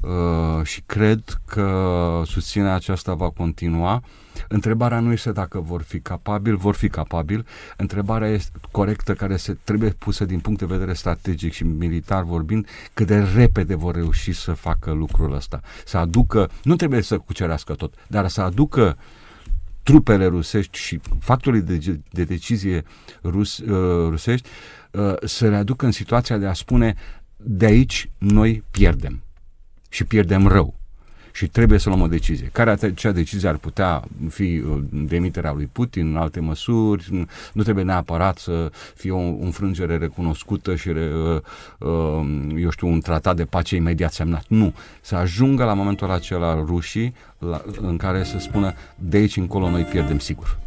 uh, 0.00 0.64
și 0.64 0.82
cred 0.86 1.22
că 1.46 2.22
susținerea 2.26 2.74
aceasta 2.74 3.14
va 3.14 3.30
continua. 3.30 4.02
Întrebarea 4.48 5.00
nu 5.00 5.12
este 5.12 5.32
dacă 5.32 5.60
vor 5.60 5.82
fi 5.82 6.00
capabili, 6.00 6.56
vor 6.56 6.74
fi 6.74 6.88
capabili. 6.88 7.44
Întrebarea 7.76 8.28
este 8.28 8.58
corectă 8.70 9.14
care 9.14 9.36
se 9.36 9.56
trebuie 9.64 9.90
pusă 9.90 10.24
din 10.24 10.38
punct 10.38 10.58
de 10.58 10.66
vedere 10.66 10.92
strategic 10.92 11.52
și 11.52 11.64
militar 11.64 12.22
vorbind, 12.22 12.66
cât 12.94 13.06
de 13.06 13.18
repede 13.34 13.74
vor 13.74 13.94
reuși 13.94 14.32
să 14.32 14.52
facă 14.52 14.90
lucrul 14.90 15.34
ăsta. 15.34 15.60
Să 15.84 15.96
aducă, 15.96 16.50
nu 16.62 16.76
trebuie 16.76 17.02
să 17.02 17.18
cucerească 17.18 17.74
tot, 17.74 17.94
dar 18.06 18.28
să 18.28 18.40
aducă 18.40 18.96
uh, 18.98 19.22
trupele 19.84 20.26
rusești 20.26 20.78
și 20.78 21.00
factorii 21.18 21.60
de, 21.60 22.00
de 22.10 22.24
decizie 22.24 22.82
rus, 23.22 23.58
uh, 23.58 24.08
rusești 24.08 24.48
uh, 24.90 25.14
să 25.24 25.48
le 25.48 25.56
aducă 25.56 25.86
în 25.86 25.92
situația 25.92 26.38
de 26.38 26.46
a 26.46 26.52
spune 26.52 26.94
de 27.36 27.64
aici 27.64 28.10
noi 28.18 28.64
pierdem 28.70 29.22
și 29.88 30.04
pierdem 30.04 30.46
rău 30.46 30.74
și 31.34 31.48
trebuie 31.48 31.78
să 31.78 31.88
luăm 31.88 32.00
o 32.00 32.06
decizie. 32.06 32.48
Care 32.52 32.70
acea 32.70 33.12
decizie 33.12 33.48
ar 33.48 33.56
putea 33.56 34.04
fi 34.28 34.62
uh, 34.66 34.78
demiterea 34.90 35.52
lui 35.52 35.68
Putin, 35.72 36.16
alte 36.16 36.40
măsuri, 36.40 37.26
nu 37.52 37.62
trebuie 37.62 37.84
neapărat 37.84 38.38
să 38.38 38.70
fie 38.94 39.10
o 39.10 39.18
înfrângere 39.18 39.96
recunoscută 39.96 40.74
și, 40.74 40.88
uh, 40.88 41.40
uh, 41.78 42.26
eu 42.56 42.70
știu, 42.70 42.88
un 42.88 43.00
tratat 43.00 43.36
de 43.36 43.44
pace 43.44 43.76
imediat 43.76 44.12
semnat. 44.12 44.44
Nu. 44.48 44.74
Să 45.00 45.16
ajungă 45.16 45.64
la 45.64 45.74
momentul 45.74 46.10
acela 46.10 46.54
rușii 46.54 47.14
la, 47.38 47.62
în 47.80 47.96
care 47.96 48.24
să 48.24 48.38
spună 48.38 48.72
de 48.98 49.16
aici 49.16 49.36
încolo 49.36 49.70
noi 49.70 49.82
pierdem 49.82 50.18
sigur. 50.18 50.63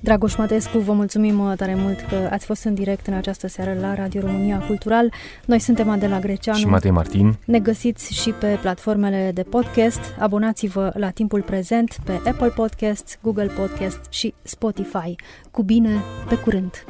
Dragoș 0.00 0.36
Mătescu, 0.36 0.78
vă 0.78 0.92
mulțumim 0.92 1.38
uh, 1.38 1.52
tare 1.56 1.74
mult 1.74 2.00
că 2.00 2.28
ați 2.30 2.46
fost 2.46 2.64
în 2.64 2.74
direct 2.74 3.06
în 3.06 3.14
această 3.14 3.46
seară 3.46 3.76
la 3.80 3.94
Radio 3.94 4.20
România 4.20 4.58
Cultural. 4.58 5.12
Noi 5.44 5.58
suntem 5.58 5.88
Adela 5.88 6.18
Greceanu 6.18 6.58
și 6.58 6.66
Matei 6.66 6.90
Martin. 6.90 7.38
Ne 7.44 7.58
găsiți 7.58 8.14
și 8.14 8.30
pe 8.30 8.58
platformele 8.60 9.30
de 9.34 9.42
podcast. 9.42 10.00
Abonați-vă 10.18 10.92
la 10.94 11.10
timpul 11.10 11.42
prezent 11.42 11.96
pe 12.04 12.12
Apple 12.12 12.48
Podcast, 12.48 13.18
Google 13.22 13.50
Podcast 13.56 14.00
și 14.10 14.34
Spotify. 14.42 15.14
Cu 15.50 15.62
bine, 15.62 16.02
pe 16.28 16.34
curând! 16.34 16.84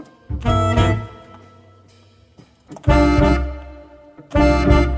Thank 4.28 4.86
you. 4.86 4.95